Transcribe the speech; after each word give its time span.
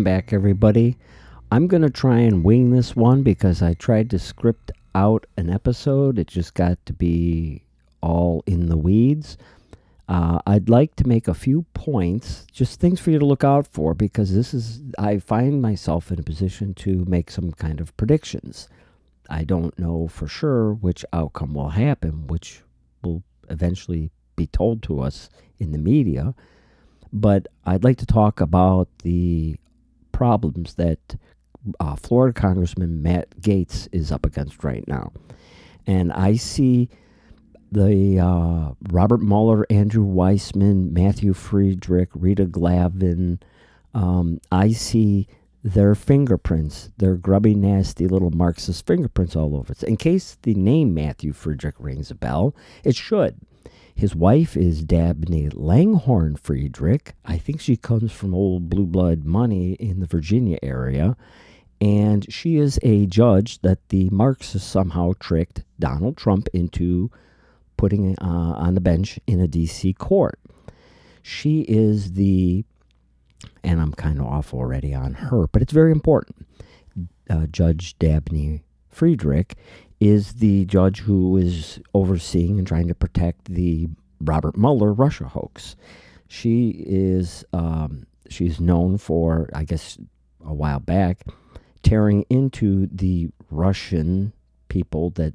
Welcome 0.00 0.16
back, 0.16 0.32
everybody. 0.32 0.96
I'm 1.52 1.66
going 1.66 1.82
to 1.82 1.90
try 1.90 2.20
and 2.20 2.42
wing 2.42 2.70
this 2.70 2.96
one 2.96 3.22
because 3.22 3.60
I 3.60 3.74
tried 3.74 4.08
to 4.08 4.18
script 4.18 4.72
out 4.94 5.26
an 5.36 5.50
episode. 5.50 6.18
It 6.18 6.26
just 6.26 6.54
got 6.54 6.78
to 6.86 6.94
be 6.94 7.64
all 8.00 8.42
in 8.46 8.70
the 8.70 8.78
weeds. 8.78 9.36
Uh, 10.08 10.38
I'd 10.46 10.70
like 10.70 10.96
to 10.96 11.06
make 11.06 11.28
a 11.28 11.34
few 11.34 11.66
points, 11.74 12.46
just 12.50 12.80
things 12.80 12.98
for 12.98 13.10
you 13.10 13.18
to 13.18 13.26
look 13.26 13.44
out 13.44 13.66
for, 13.66 13.92
because 13.92 14.34
this 14.34 14.54
is, 14.54 14.80
I 14.98 15.18
find 15.18 15.60
myself 15.60 16.10
in 16.10 16.18
a 16.18 16.22
position 16.22 16.72
to 16.76 17.04
make 17.04 17.30
some 17.30 17.52
kind 17.52 17.78
of 17.78 17.94
predictions. 17.98 18.70
I 19.28 19.44
don't 19.44 19.78
know 19.78 20.08
for 20.08 20.26
sure 20.26 20.72
which 20.72 21.04
outcome 21.12 21.52
will 21.52 21.68
happen, 21.68 22.26
which 22.26 22.62
will 23.02 23.22
eventually 23.50 24.10
be 24.34 24.46
told 24.46 24.82
to 24.84 25.02
us 25.02 25.28
in 25.58 25.72
the 25.72 25.78
media. 25.78 26.34
But 27.12 27.48
I'd 27.66 27.84
like 27.84 27.98
to 27.98 28.06
talk 28.06 28.40
about 28.40 28.88
the 29.02 29.58
problems 30.20 30.74
that 30.74 31.16
uh, 31.80 31.96
Florida 31.96 32.38
Congressman 32.38 33.02
Matt 33.02 33.30
Gaetz 33.40 33.88
is 33.90 34.12
up 34.12 34.26
against 34.26 34.62
right 34.62 34.86
now. 34.86 35.12
And 35.86 36.12
I 36.12 36.34
see 36.34 36.90
the 37.72 38.18
uh, 38.18 38.74
Robert 38.90 39.22
Mueller, 39.22 39.64
Andrew 39.70 40.04
Weissmann, 40.04 40.92
Matthew 40.92 41.32
Friedrich, 41.32 42.10
Rita 42.12 42.44
Glavin. 42.44 43.40
Um, 43.94 44.42
I 44.52 44.72
see 44.72 45.26
their 45.64 45.94
fingerprints, 45.94 46.90
their 46.98 47.14
grubby, 47.14 47.54
nasty 47.54 48.06
little 48.06 48.30
Marxist 48.30 48.86
fingerprints 48.86 49.34
all 49.34 49.56
over 49.56 49.72
it. 49.72 49.82
In 49.84 49.96
case 49.96 50.36
the 50.42 50.52
name 50.52 50.92
Matthew 50.92 51.32
Friedrich 51.32 51.76
rings 51.78 52.10
a 52.10 52.14
bell, 52.14 52.54
it 52.84 52.94
should. 52.94 53.40
His 54.00 54.16
wife 54.16 54.56
is 54.56 54.82
Dabney 54.82 55.50
Langhorne 55.50 56.34
Friedrich. 56.34 57.12
I 57.22 57.36
think 57.36 57.60
she 57.60 57.76
comes 57.76 58.10
from 58.10 58.32
old 58.32 58.70
blue 58.70 58.86
blood 58.86 59.26
money 59.26 59.72
in 59.74 60.00
the 60.00 60.06
Virginia 60.06 60.56
area. 60.62 61.18
And 61.82 62.24
she 62.32 62.56
is 62.56 62.78
a 62.82 63.04
judge 63.04 63.60
that 63.60 63.90
the 63.90 64.08
Marxists 64.08 64.66
somehow 64.66 65.12
tricked 65.20 65.64
Donald 65.78 66.16
Trump 66.16 66.48
into 66.54 67.10
putting 67.76 68.18
uh, 68.22 68.54
on 68.56 68.74
the 68.74 68.80
bench 68.80 69.20
in 69.26 69.38
a 69.38 69.46
D.C. 69.46 69.92
court. 69.92 70.40
She 71.20 71.66
is 71.68 72.14
the, 72.14 72.64
and 73.62 73.82
I'm 73.82 73.92
kind 73.92 74.18
of 74.18 74.24
off 74.24 74.54
already 74.54 74.94
on 74.94 75.12
her, 75.12 75.46
but 75.46 75.60
it's 75.60 75.74
very 75.74 75.92
important. 75.92 76.46
Uh, 77.28 77.46
judge 77.48 77.98
Dabney 77.98 78.62
Friedrich 78.88 79.56
is 80.00 80.34
the 80.34 80.64
judge 80.64 81.00
who 81.00 81.36
is 81.36 81.78
overseeing 81.94 82.58
and 82.58 82.66
trying 82.66 82.88
to 82.88 82.94
protect 82.94 83.44
the 83.44 83.88
Robert 84.20 84.56
Mueller 84.56 84.92
Russia 84.92 85.28
hoax. 85.28 85.76
She 86.26 86.70
is 86.86 87.44
um, 87.52 88.06
she's 88.28 88.60
known 88.60 88.96
for, 88.98 89.50
I 89.52 89.64
guess, 89.64 89.98
a 90.44 90.54
while 90.54 90.80
back, 90.80 91.24
tearing 91.82 92.24
into 92.30 92.86
the 92.86 93.28
Russian 93.50 94.32
people 94.68 95.10
that 95.10 95.34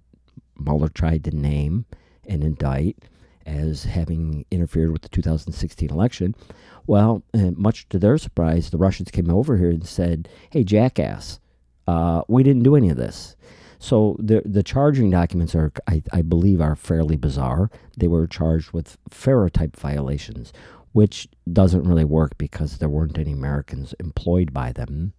Mueller 0.58 0.90
tried 0.90 1.24
to 1.26 1.32
name 1.36 1.86
and 2.26 2.44
indict 2.44 2.98
as 3.46 3.84
having 3.84 4.46
interfered 4.50 4.92
with 4.92 5.04
the 5.04 5.10
2016 5.10 5.92
election. 5.92 6.34
Well, 6.88 7.24
much 7.34 7.88
to 7.90 8.00
their 8.00 8.18
surprise, 8.18 8.70
the 8.70 8.78
Russians 8.78 9.12
came 9.12 9.30
over 9.30 9.58
here 9.58 9.70
and 9.70 9.86
said, 9.86 10.28
"Hey, 10.50 10.64
jackass, 10.64 11.40
uh, 11.88 12.24
we 12.28 12.42
didn't 12.42 12.64
do 12.64 12.76
any 12.76 12.90
of 12.90 12.98
this." 12.98 13.36
So 13.86 14.18
the 14.18 14.42
the 14.44 14.64
charging 14.64 15.12
documents 15.12 15.54
are, 15.54 15.72
I, 15.88 16.02
I 16.12 16.24
believe, 16.24 16.60
are 16.60 16.76
fairly 16.76 17.18
bizarre. 17.18 17.70
They 17.96 18.08
were 18.08 18.26
charged 18.26 18.72
with 18.72 18.98
FARA 19.12 19.52
type 19.52 19.76
violations, 19.76 20.52
which 20.94 21.28
doesn't 21.54 21.84
really 21.84 22.04
work 22.04 22.36
because 22.40 22.80
there 22.80 22.90
weren't 22.90 23.20
any 23.20 23.34
Americans 23.34 23.94
employed 24.00 24.52
by 24.52 24.72
them 24.72 25.14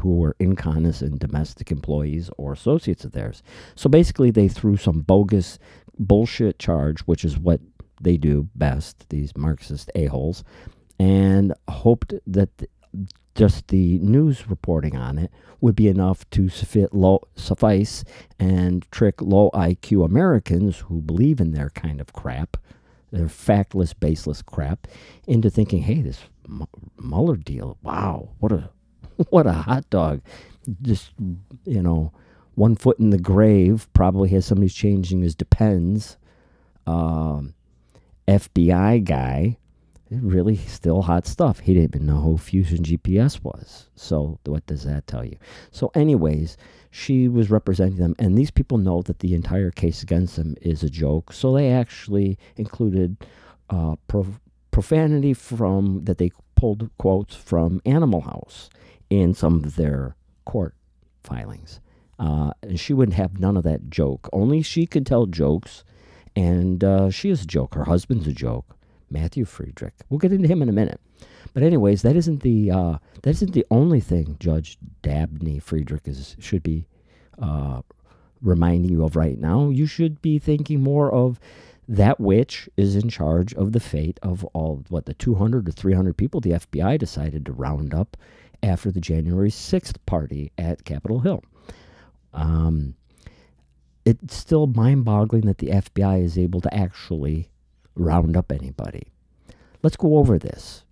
who 0.00 0.16
were 0.16 0.34
inconus 0.40 1.00
and 1.00 1.20
domestic 1.20 1.70
employees 1.70 2.28
or 2.36 2.52
associates 2.52 3.04
of 3.04 3.12
theirs. 3.12 3.40
So 3.76 3.88
basically, 3.88 4.32
they 4.32 4.48
threw 4.48 4.76
some 4.76 5.02
bogus 5.02 5.60
bullshit 5.96 6.58
charge, 6.58 7.02
which 7.02 7.24
is 7.24 7.38
what 7.38 7.60
they 8.00 8.16
do 8.16 8.48
best, 8.56 9.08
these 9.10 9.36
Marxist 9.36 9.92
a-holes, 9.94 10.42
and 10.98 11.54
hoped 11.68 12.14
that 12.26 12.50
just 13.34 13.68
the 13.68 13.98
news 13.98 14.48
reporting 14.48 14.96
on 14.96 15.18
it 15.18 15.30
would 15.60 15.74
be 15.74 15.88
enough 15.88 16.28
to 16.30 16.48
suffice 16.48 18.04
and 18.38 18.90
trick 18.90 19.20
low 19.20 19.50
IQ 19.54 20.04
Americans 20.04 20.78
who 20.78 21.00
believe 21.00 21.40
in 21.40 21.52
their 21.52 21.70
kind 21.70 22.00
of 22.00 22.12
crap, 22.12 22.56
their 23.10 23.26
factless, 23.26 23.94
baseless 23.98 24.42
crap, 24.42 24.86
into 25.26 25.50
thinking, 25.50 25.82
hey, 25.82 26.02
this 26.02 26.20
Mueller 26.98 27.36
deal, 27.36 27.78
wow, 27.82 28.28
what 28.38 28.52
a 28.52 28.70
what 29.30 29.46
a 29.46 29.52
hot 29.52 29.88
dog. 29.90 30.20
Just, 30.82 31.12
you 31.64 31.82
know, 31.82 32.12
one 32.54 32.74
foot 32.76 32.98
in 32.98 33.10
the 33.10 33.18
grave, 33.18 33.88
probably 33.92 34.28
has 34.30 34.46
somebody's 34.46 34.74
changing 34.74 35.22
his 35.22 35.34
depends. 35.34 36.16
Um, 36.86 37.54
FBI 38.28 39.04
guy, 39.04 39.58
really 40.22 40.56
still 40.56 41.02
hot 41.02 41.26
stuff. 41.26 41.60
He 41.60 41.74
didn't 41.74 41.96
even 41.96 42.06
know 42.06 42.20
who 42.20 42.38
Fusion 42.38 42.82
GPS 42.82 43.42
was. 43.42 43.88
So, 43.94 44.38
what 44.44 44.66
does 44.66 44.84
that 44.84 45.06
tell 45.06 45.24
you? 45.24 45.36
So, 45.70 45.90
anyways, 45.94 46.56
she 46.90 47.28
was 47.28 47.50
representing 47.50 47.98
them, 47.98 48.14
and 48.18 48.36
these 48.36 48.50
people 48.50 48.78
know 48.78 49.02
that 49.02 49.20
the 49.20 49.34
entire 49.34 49.70
case 49.70 50.02
against 50.02 50.36
them 50.36 50.54
is 50.60 50.82
a 50.82 50.90
joke. 50.90 51.32
So, 51.32 51.52
they 51.52 51.70
actually 51.70 52.38
included 52.56 53.16
uh, 53.70 53.96
prof- 54.08 54.40
profanity 54.70 55.34
from 55.34 56.04
that 56.04 56.18
they 56.18 56.30
pulled 56.54 56.90
quotes 56.98 57.34
from 57.34 57.80
Animal 57.84 58.22
House 58.22 58.70
in 59.10 59.34
some 59.34 59.64
of 59.64 59.76
their 59.76 60.16
court 60.44 60.74
filings. 61.22 61.80
Uh, 62.18 62.52
and 62.62 62.78
she 62.78 62.92
wouldn't 62.92 63.16
have 63.16 63.38
none 63.40 63.56
of 63.56 63.64
that 63.64 63.90
joke. 63.90 64.28
Only 64.32 64.62
she 64.62 64.86
could 64.86 65.04
tell 65.04 65.26
jokes, 65.26 65.84
and 66.36 66.82
uh, 66.84 67.10
she 67.10 67.30
is 67.30 67.42
a 67.42 67.46
joke. 67.46 67.74
Her 67.74 67.84
husband's 67.84 68.26
a 68.26 68.32
joke, 68.32 68.76
Matthew 69.14 69.46
Friedrich. 69.46 69.94
We'll 70.10 70.18
get 70.18 70.32
into 70.32 70.48
him 70.48 70.60
in 70.60 70.68
a 70.68 70.72
minute. 70.72 71.00
But 71.54 71.62
anyways, 71.62 72.02
that 72.02 72.16
isn't 72.16 72.42
the 72.42 72.70
uh, 72.70 72.98
that 73.22 73.30
isn't 73.30 73.52
the 73.52 73.64
only 73.70 74.00
thing 74.00 74.36
Judge 74.40 74.76
Dabney 75.02 75.60
Friedrich 75.60 76.06
is 76.06 76.36
should 76.38 76.62
be 76.62 76.86
uh, 77.38 77.80
reminding 78.42 78.90
you 78.90 79.04
of 79.04 79.16
right 79.16 79.38
now. 79.38 79.70
You 79.70 79.86
should 79.86 80.20
be 80.20 80.38
thinking 80.38 80.82
more 80.82 81.10
of 81.10 81.40
that 81.86 82.18
which 82.18 82.68
is 82.76 82.96
in 82.96 83.08
charge 83.08 83.54
of 83.54 83.72
the 83.72 83.80
fate 83.80 84.18
of 84.22 84.44
all 84.46 84.84
what 84.88 85.06
the 85.06 85.14
200 85.14 85.66
to 85.66 85.72
300 85.72 86.16
people 86.16 86.40
the 86.40 86.50
FBI 86.50 86.98
decided 86.98 87.46
to 87.46 87.52
round 87.52 87.94
up 87.94 88.16
after 88.62 88.90
the 88.90 89.00
January 89.00 89.50
6th 89.50 89.96
party 90.06 90.50
at 90.56 90.84
Capitol 90.84 91.20
Hill. 91.20 91.44
Um, 92.32 92.94
it's 94.04 94.34
still 94.34 94.66
mind 94.66 95.04
boggling 95.04 95.46
that 95.46 95.58
the 95.58 95.68
FBI 95.68 96.22
is 96.22 96.38
able 96.38 96.60
to 96.62 96.74
actually 96.74 97.48
round 97.94 98.36
up 98.36 98.50
anybody. 98.52 99.12
Let's 99.82 99.96
go 99.96 100.16
over 100.16 100.38
this. 100.38 100.84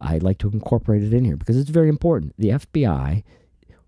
I'd 0.00 0.22
like 0.22 0.38
to 0.38 0.50
incorporate 0.50 1.02
it 1.02 1.14
in 1.14 1.24
here 1.24 1.36
because 1.36 1.56
it's 1.56 1.70
very 1.70 1.88
important. 1.88 2.34
The 2.36 2.50
FBI, 2.50 3.22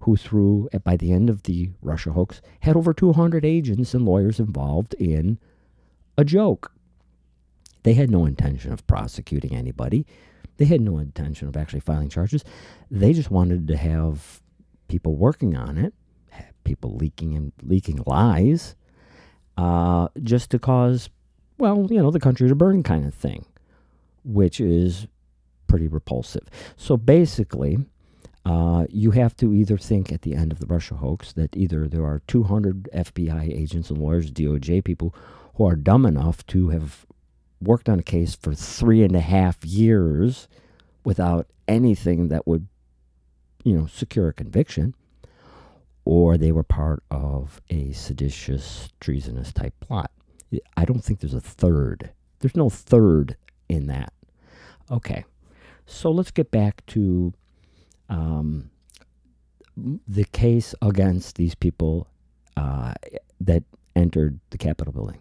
who 0.01 0.17
through 0.17 0.69
by 0.85 0.97
the 0.97 1.13
end 1.13 1.31
of 1.31 1.45
the 1.45 1.71
Russia 1.83 2.13
hoax 2.13 2.41
had 2.61 2.77
over 2.77 2.93
200 2.93 3.45
agents 3.45 3.95
and 3.95 4.05
lawyers 4.05 4.39
involved 4.39 4.95
in 4.95 5.39
a 6.17 6.25
joke. 6.25 6.73
They 7.83 7.95
had 7.95 8.11
no 8.11 8.27
intention 8.27 8.73
of 8.73 8.87
prosecuting 8.87 9.55
anybody. 9.55 10.07
They 10.57 10.67
had 10.67 10.81
no 10.81 10.99
intention 10.99 11.49
of 11.49 11.57
actually 11.57 11.81
filing 11.81 12.09
charges. 12.09 12.45
They 12.91 13.13
just 13.13 13.31
wanted 13.31 13.67
to 13.69 13.77
have 13.77 14.43
people 14.89 15.17
working 15.17 15.57
on 15.57 15.79
it, 15.79 15.95
people 16.65 16.97
leaking 16.97 17.35
and 17.35 17.53
leaking 17.63 18.03
lies, 18.07 18.77
uh, 19.57 20.09
just 20.23 20.51
to 20.51 20.59
cause, 20.59 21.09
well, 21.59 21.87
you 21.91 22.03
know, 22.03 22.11
the 22.11 22.21
country 22.21 22.49
to 22.49 22.55
burn 22.55 22.83
kind 22.83 23.07
of 23.07 23.15
thing, 23.15 23.45
which 24.25 24.61
is 24.61 25.07
pretty 25.67 25.87
repulsive. 25.89 26.49
So 26.77 26.97
basically, 26.97 27.79
uh, 28.45 28.85
you 28.91 29.13
have 29.13 29.37
to 29.37 29.55
either 29.55 29.79
think 29.79 30.13
at 30.13 30.23
the 30.23 30.35
end 30.35 30.53
of 30.53 30.61
the 30.61 30.67
Russia 30.67 30.97
hoax 30.97 31.33
that 31.33 31.57
either 31.57 31.89
there 31.89 32.05
are 32.05 32.21
200 32.27 32.89
FBI 32.95 33.51
agents 33.53 33.91
and 33.91 33.99
lawyers, 33.99 34.31
DOJ 34.31 34.85
people, 34.85 35.15
who 35.55 35.67
are 35.67 35.77
dumb 35.77 36.05
enough 36.05 36.47
to 36.49 36.69
have 36.71 37.07
worked 37.61 37.89
on 37.89 37.99
a 37.99 38.03
case 38.03 38.35
for 38.35 38.55
three 38.55 39.03
and 39.03 39.17
a 39.17 39.21
half 39.21 39.65
years 39.65 40.49
without 41.05 41.47
anything 41.67 42.29
that 42.29 42.47
would, 42.47 42.67
you 43.63 43.73
know, 43.73 43.87
secure 43.87 44.29
a 44.29 44.33
conviction, 44.33 44.95
or 46.05 46.37
they 46.37 46.53
were 46.53 46.63
part 46.63 47.03
of 47.11 47.63
a 47.71 47.93
seditious, 47.93 48.91
treasonous 49.01 49.53
type 49.53 49.75
plot. 49.81 50.11
I 50.77 50.85
don't 50.85 51.03
think 51.03 51.21
there's 51.21 51.35
a 51.35 51.41
third. 51.41 52.11
There's 52.41 52.57
no 52.57 52.71
third 52.71 53.37
in 53.69 53.87
that. 53.87 54.13
Okay, 54.91 55.25
so 55.87 56.11
let's 56.11 56.31
get 56.31 56.51
back 56.51 56.85
to 56.87 57.33
um, 58.09 58.71
the 59.77 60.25
case 60.25 60.75
against 60.83 61.37
these 61.37 61.55
people 61.55 62.07
uh, 62.57 62.95
that 63.41 63.65
entered 63.97 64.39
the 64.51 64.59
Capitol 64.59 64.93
building. 64.93 65.21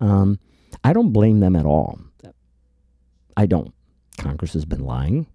Um, 0.00 0.38
I 0.84 0.92
don't 0.92 1.12
blame 1.12 1.40
them 1.40 1.56
at 1.56 1.66
all. 1.66 1.98
I 3.36 3.46
don't. 3.46 3.72
Congress 4.16 4.52
has 4.52 4.64
been 4.64 4.84
lying, 4.84 5.26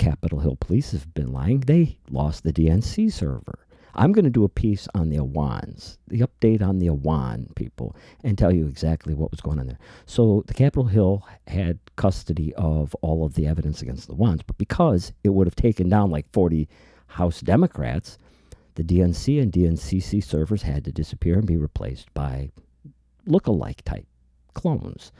Capitol 0.00 0.40
Hill 0.40 0.56
police 0.56 0.92
have 0.92 1.12
been 1.12 1.30
lying. 1.30 1.60
They 1.60 1.98
lost 2.10 2.42
the 2.42 2.54
DNC 2.54 3.12
server. 3.12 3.66
I'm 4.00 4.12
going 4.12 4.24
to 4.24 4.30
do 4.30 4.44
a 4.44 4.48
piece 4.48 4.88
on 4.94 5.10
the 5.10 5.18
Awans, 5.18 5.98
the 6.08 6.20
update 6.20 6.62
on 6.62 6.78
the 6.78 6.86
Awan 6.86 7.54
people, 7.54 7.94
and 8.24 8.38
tell 8.38 8.50
you 8.50 8.66
exactly 8.66 9.12
what 9.12 9.30
was 9.30 9.42
going 9.42 9.58
on 9.58 9.66
there. 9.66 9.78
So 10.06 10.42
the 10.46 10.54
Capitol 10.54 10.86
Hill 10.86 11.22
had 11.46 11.78
custody 11.96 12.54
of 12.54 12.96
all 13.02 13.26
of 13.26 13.34
the 13.34 13.46
evidence 13.46 13.82
against 13.82 14.08
the 14.08 14.14
Awans, 14.14 14.40
but 14.46 14.56
because 14.56 15.12
it 15.22 15.28
would 15.28 15.46
have 15.46 15.54
taken 15.54 15.90
down 15.90 16.10
like 16.10 16.24
40 16.32 16.66
House 17.08 17.42
Democrats, 17.42 18.16
the 18.76 18.82
DNC 18.82 19.42
and 19.42 19.52
DNCC 19.52 20.24
servers 20.24 20.62
had 20.62 20.82
to 20.86 20.92
disappear 20.92 21.34
and 21.34 21.46
be 21.46 21.58
replaced 21.58 22.12
by 22.14 22.48
look-alike 23.26 23.82
type 23.84 24.06
clones. 24.54 25.12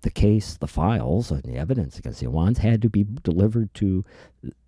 The 0.00 0.10
case, 0.10 0.56
the 0.56 0.66
files, 0.66 1.30
and 1.30 1.44
the 1.44 1.58
evidence 1.58 1.96
against 1.96 2.18
the 2.18 2.26
Awans 2.26 2.58
had 2.58 2.82
to 2.82 2.90
be 2.90 3.06
delivered 3.22 3.72
to 3.74 4.04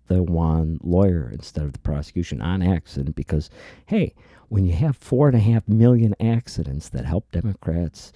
the 0.09 0.21
one 0.21 0.79
lawyer 0.83 1.29
instead 1.31 1.63
of 1.63 1.73
the 1.73 1.79
prosecution 1.79 2.41
on 2.41 2.61
accident 2.61 3.15
because, 3.15 3.49
hey, 3.85 4.13
when 4.49 4.65
you 4.65 4.73
have 4.73 4.97
four 4.97 5.27
and 5.27 5.37
a 5.37 5.39
half 5.39 5.67
million 5.67 6.15
accidents 6.19 6.89
that 6.89 7.05
help 7.05 7.31
Democrats 7.31 8.11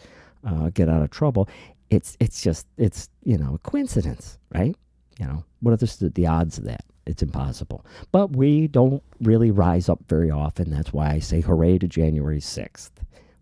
uh, 0.45 0.69
get 0.73 0.89
out 0.89 1.01
of 1.01 1.11
trouble, 1.11 1.47
it's 1.89 2.17
it's 2.19 2.41
just 2.41 2.67
it's 2.77 3.09
you 3.23 3.37
know 3.37 3.55
a 3.55 3.59
coincidence, 3.59 4.39
right? 4.53 4.75
You 5.19 5.27
know 5.27 5.45
what 5.61 5.71
are 5.71 5.77
the, 5.77 6.11
the 6.13 6.27
odds 6.27 6.57
of 6.57 6.65
that? 6.65 6.83
It's 7.05 7.21
impossible. 7.21 7.85
But 8.11 8.35
we 8.35 8.67
don't 8.67 9.03
really 9.21 9.51
rise 9.51 9.89
up 9.89 9.99
very 10.07 10.31
often. 10.31 10.71
That's 10.71 10.91
why 10.91 11.11
I 11.11 11.19
say 11.19 11.41
hooray 11.41 11.77
to 11.79 11.87
January 11.87 12.41
sixth. 12.41 12.91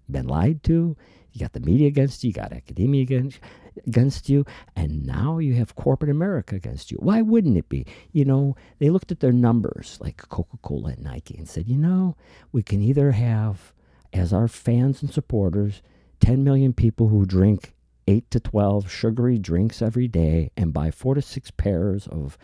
Been 0.10 0.28
lied 0.28 0.64
to. 0.64 0.98
You 1.32 1.40
got 1.40 1.54
the 1.54 1.62
media 1.62 1.88
against 1.88 2.24
you. 2.24 2.30
You 2.30 2.34
got 2.34 2.52
academia 2.52 3.04
against 3.04 3.40
against 3.86 4.30
you, 4.30 4.46
and 4.76 5.06
now 5.06 5.38
you 5.38 5.54
have 5.56 5.76
corporate 5.76 6.12
America 6.12 6.56
against 6.56 6.92
you. 6.92 6.98
Why 6.98 7.22
wouldn't 7.22 7.58
it 7.58 7.70
be? 7.70 7.86
You 8.12 8.26
know, 8.26 8.56
they 8.80 8.90
looked 8.90 9.12
at 9.12 9.20
their 9.20 9.32
numbers 9.32 9.98
like 10.02 10.30
Coca 10.30 10.58
Cola 10.62 10.92
and 10.92 11.04
Nike 11.04 11.38
and 11.38 11.48
said, 11.48 11.68
you 11.68 11.78
know, 11.78 12.16
we 12.52 12.64
can 12.64 12.82
either 12.82 13.12
have, 13.12 13.74
as 14.14 14.34
our 14.34 14.48
fans 14.48 15.02
and 15.02 15.12
supporters, 15.12 15.82
10 16.20 16.44
million 16.44 16.74
people 16.74 17.08
who 17.08 17.26
drink 17.26 17.74
8 18.08 18.30
to 18.32 18.40
12 18.40 18.92
sugary 18.92 19.38
drinks 19.38 19.82
every 19.82 20.08
day 20.08 20.52
and 20.58 20.74
buy 20.74 20.92
4 20.92 21.16
to 21.16 21.22
6 21.22 21.52
pairs 21.52 22.08
of 22.08 22.38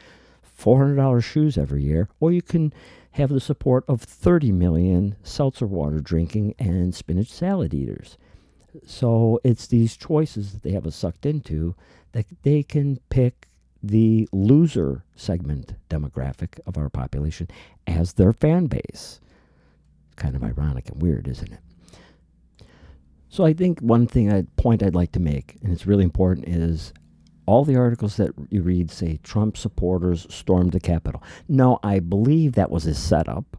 $400 0.59 1.24
shoes 1.24 1.57
every 1.57 1.83
year, 1.83 2.09
or 2.19 2.31
you 2.31 2.41
can 2.41 2.74
have 3.12 3.29
the 3.29 3.39
support 3.39 3.83
of 3.88 4.01
30 4.01 4.51
million 4.51 5.15
seltzer 5.24 5.68
water 5.68 6.00
drinking 6.00 6.56
and 6.59 6.94
spinach 6.94 7.31
salad 7.31 7.74
eaters. 7.74 8.18
So 8.85 9.39
it's 9.44 9.68
these 9.68 9.97
choices 9.97 10.53
that 10.53 10.63
they 10.63 10.71
have 10.71 10.88
us 10.88 10.95
sucked 10.95 11.25
into 11.25 11.75
that 12.12 12.25
they 12.44 12.63
can 12.63 13.00
pick 13.09 13.47
the 13.83 14.27
loser 14.31 15.03
segment 15.15 15.75
demographic 15.89 16.59
of 16.65 16.77
our 16.77 16.89
population 16.89 17.47
as 17.85 18.13
their 18.13 18.33
fan 18.33 18.65
base. 18.68 19.19
Kind 20.15 20.35
of 20.35 20.44
ironic 20.44 20.89
and 20.89 21.01
weird, 21.01 21.27
isn't 21.27 21.53
it? 21.53 21.59
So 23.29 23.45
I 23.45 23.53
think 23.53 23.79
one 23.81 24.07
thing 24.07 24.31
I 24.31 24.45
point 24.56 24.81
I'd 24.81 24.95
like 24.95 25.12
to 25.12 25.19
make, 25.19 25.57
and 25.62 25.71
it's 25.71 25.85
really 25.85 26.03
important, 26.03 26.47
is 26.47 26.94
all 27.45 27.63
the 27.63 27.75
articles 27.75 28.18
that 28.18 28.31
you 28.50 28.62
read 28.62 28.89
say 28.89 29.19
Trump 29.24 29.57
supporters 29.57 30.25
stormed 30.29 30.71
the 30.71 30.79
Capitol. 30.79 31.21
No, 31.47 31.79
I 31.83 32.00
believe 32.00 32.53
that 32.53 32.71
was 32.71 32.85
a 32.85 32.95
setup, 32.95 33.57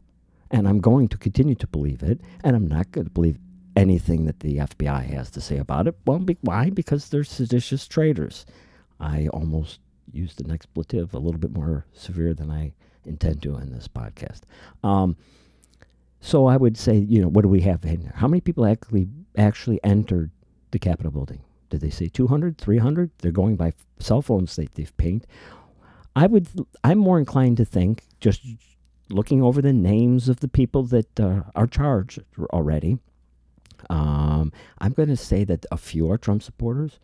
and 0.51 0.67
I'm 0.67 0.79
going 0.79 1.07
to 1.09 1.17
continue 1.17 1.55
to 1.55 1.67
believe 1.67 2.03
it, 2.03 2.19
and 2.43 2.55
I'm 2.55 2.67
not 2.67 2.91
going 2.91 3.05
to 3.05 3.11
believe 3.11 3.37
anything 3.79 4.25
that 4.25 4.41
the 4.41 4.57
FBI 4.57 5.05
has 5.05 5.31
to 5.31 5.41
say 5.41 5.57
about 5.57 5.87
it. 5.87 5.95
Well, 6.05 6.19
be, 6.19 6.37
why? 6.41 6.69
Because 6.69 7.09
they're 7.09 7.23
seditious 7.23 7.87
traitors. 7.87 8.45
I 8.99 9.27
almost 9.29 9.79
used 10.11 10.41
an 10.41 10.51
expletive 10.51 11.13
a 11.13 11.19
little 11.19 11.39
bit 11.39 11.51
more 11.51 11.85
severe 11.93 12.33
than 12.33 12.51
I 12.51 12.73
intend 13.05 13.41
to 13.43 13.55
in 13.57 13.71
this 13.71 13.87
podcast. 13.87 14.41
Um, 14.83 15.15
so 16.19 16.47
I 16.47 16.57
would 16.57 16.77
say, 16.77 16.97
you 16.97 17.21
know, 17.21 17.29
what 17.29 17.43
do 17.43 17.47
we 17.47 17.61
have 17.61 17.85
in 17.85 18.03
there? 18.03 18.13
How 18.15 18.27
many 18.27 18.41
people 18.41 18.65
actually 18.65 19.07
actually 19.37 19.79
entered 19.83 20.31
the 20.71 20.79
Capitol 20.79 21.11
building? 21.11 21.41
Did 21.69 21.81
they 21.81 21.89
say 21.89 22.07
200, 22.09 22.57
300? 22.57 23.11
They're 23.19 23.31
going 23.31 23.55
by 23.55 23.73
cell 23.99 24.21
phones 24.21 24.55
that 24.57 24.73
they've 24.75 24.97
pinged. 24.97 25.25
I 26.15 26.27
would. 26.27 26.47
I'm 26.83 26.97
more 26.97 27.19
inclined 27.19 27.57
to 27.57 27.65
think, 27.65 28.03
just 28.19 28.41
looking 29.09 29.41
over 29.41 29.61
the 29.61 29.71
names 29.71 30.27
of 30.27 30.41
the 30.41 30.47
people 30.47 30.83
that 30.83 31.19
uh, 31.19 31.43
are 31.55 31.67
charged 31.67 32.19
already, 32.51 32.97
um, 33.89 34.51
I'm 34.79 34.93
going 34.93 35.09
to 35.09 35.17
say 35.17 35.43
that 35.45 35.65
a 35.71 35.77
few 35.77 36.11
are 36.11 36.17
Trump 36.17 36.43
supporters, 36.43 36.99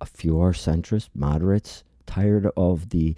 a 0.00 0.06
few 0.06 0.40
are 0.40 0.52
centrist, 0.52 1.10
moderates, 1.14 1.84
tired 2.06 2.50
of 2.56 2.90
the 2.90 3.14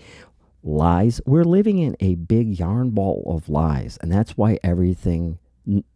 lies. 0.62 1.20
We're 1.26 1.44
living 1.44 1.78
in 1.78 1.96
a 2.00 2.14
big 2.14 2.58
yarn 2.58 2.90
ball 2.90 3.24
of 3.26 3.48
lies, 3.48 3.98
and 4.00 4.10
that's 4.12 4.36
why 4.36 4.58
everything 4.62 5.38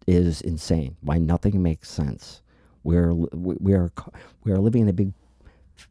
is 0.07 0.41
insane. 0.41 0.97
Why 1.01 1.19
nothing 1.19 1.63
makes 1.63 1.91
sense. 1.91 2.43
We're 2.83 3.13
we 3.13 3.75
are 3.75 3.91
we 4.45 4.53
are 4.53 4.59
living 4.59 4.83
in 4.83 4.89
a 4.89 4.93
big 4.95 5.13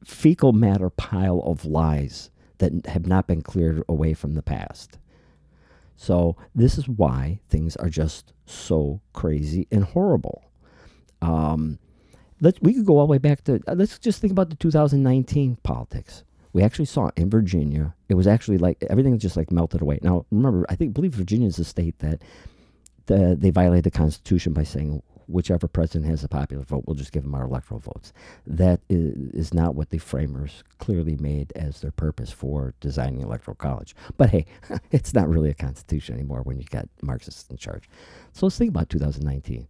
fecal 0.03 0.53
matter 0.53 0.89
pile 0.89 1.41
of 1.45 1.65
lies 1.65 2.29
that 2.57 2.85
have 2.87 3.07
not 3.07 3.27
been 3.27 3.41
cleared 3.41 3.83
away 3.87 4.13
from 4.13 4.33
the 4.33 4.41
past. 4.41 4.97
So 5.95 6.35
this 6.55 6.77
is 6.77 6.87
why 6.87 7.41
things 7.49 7.75
are 7.77 7.89
just 7.89 8.33
so 8.45 9.01
crazy 9.13 9.67
and 9.71 9.83
horrible. 9.83 10.48
Um, 11.21 11.79
let's 12.41 12.59
we 12.61 12.73
could 12.73 12.85
go 12.85 12.97
all 12.99 13.07
the 13.07 13.11
way 13.11 13.17
back 13.17 13.43
to 13.45 13.61
uh, 13.67 13.73
let's 13.73 13.99
just 13.99 14.21
think 14.21 14.31
about 14.31 14.49
the 14.49 14.55
2019 14.55 15.57
politics. 15.63 16.23
We 16.51 16.63
actually 16.63 16.85
saw 16.85 17.11
in 17.15 17.29
Virginia. 17.29 17.93
It 18.07 18.15
was 18.15 18.25
actually 18.25 18.57
like 18.57 18.83
everything 18.89 19.17
just 19.19 19.37
like 19.37 19.51
melted 19.51 19.81
away. 19.81 19.99
Now 20.01 20.25
remember, 20.31 20.65
I 20.69 20.75
think 20.75 20.93
believe 20.93 21.13
Virginia 21.13 21.47
is 21.47 21.59
a 21.59 21.63
state 21.63 21.99
that 21.99 22.21
the, 23.05 23.35
they 23.39 23.49
violated 23.49 23.85
the 23.85 23.91
Constitution 23.91 24.53
by 24.53 24.63
saying 24.63 25.01
whichever 25.29 25.67
president 25.67 26.09
has 26.09 26.23
a 26.23 26.27
popular 26.27 26.63
vote, 26.63 26.83
we'll 26.87 26.95
just 26.95 27.11
give 27.11 27.23
them 27.23 27.35
our 27.35 27.43
electoral 27.43 27.79
votes. 27.79 28.11
That 28.47 28.81
is, 28.89 29.29
is 29.31 29.53
not 29.53 29.75
what 29.75 29.91
the 29.91 29.99
framers 29.99 30.63
clearly 30.79 31.15
made 31.17 31.53
as 31.55 31.81
their 31.81 31.91
purpose 31.91 32.31
for 32.31 32.73
designing 32.79 33.19
the 33.19 33.27
electoral 33.27 33.55
college. 33.55 33.95
But 34.17 34.31
hey, 34.31 34.45
it's 34.91 35.13
not 35.13 35.29
really 35.29 35.51
a 35.51 35.55
constitution 35.55 36.15
anymore 36.15 36.41
when 36.41 36.57
you 36.57 36.65
got 36.65 36.89
Marxists 37.01 37.49
in 37.49 37.57
charge. 37.57 37.87
So 38.33 38.47
let's 38.47 38.57
think 38.57 38.69
about 38.69 38.89
2019. 38.89 39.67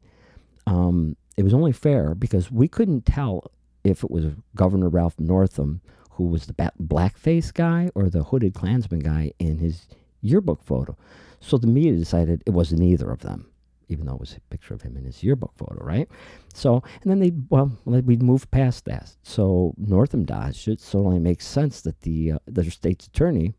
Um, 0.69 1.15
it 1.35 1.43
was 1.43 1.53
only 1.53 1.71
fair 1.71 2.13
because 2.13 2.51
we 2.51 2.67
couldn't 2.67 3.05
tell 3.05 3.51
if 3.83 4.03
it 4.03 4.11
was 4.11 4.25
Governor 4.55 4.89
Ralph 4.89 5.19
Northam 5.19 5.81
who 6.11 6.25
was 6.25 6.47
the 6.47 6.53
blackface 6.53 7.53
guy 7.53 7.89
or 7.95 8.09
the 8.09 8.23
hooded 8.25 8.53
Klansman 8.53 8.99
guy 8.99 9.31
in 9.39 9.57
his 9.57 9.88
yearbook 10.21 10.61
photo. 10.61 10.97
So 11.39 11.57
the 11.57 11.67
media 11.67 11.93
decided 11.93 12.43
it 12.45 12.49
wasn't 12.49 12.83
either 12.83 13.09
of 13.09 13.21
them, 13.21 13.49
even 13.88 14.05
though 14.05 14.15
it 14.15 14.19
was 14.19 14.33
a 14.33 14.41
picture 14.49 14.73
of 14.73 14.81
him 14.81 14.97
in 14.97 15.05
his 15.05 15.23
yearbook 15.23 15.53
photo, 15.55 15.81
right? 15.81 16.09
So, 16.53 16.83
and 17.01 17.09
then 17.09 17.19
they, 17.19 17.31
well, 17.49 17.71
we 17.85 18.17
moved 18.17 18.51
past 18.51 18.83
that. 18.83 19.15
So 19.23 19.73
Northam 19.77 20.25
dodged 20.25 20.67
it, 20.67 20.81
so 20.81 20.99
it 20.99 21.05
only 21.05 21.19
makes 21.19 21.47
sense 21.47 21.79
that 21.81 22.01
the, 22.01 22.33
uh, 22.33 22.39
the 22.45 22.69
state's 22.69 23.07
attorney, 23.07 23.55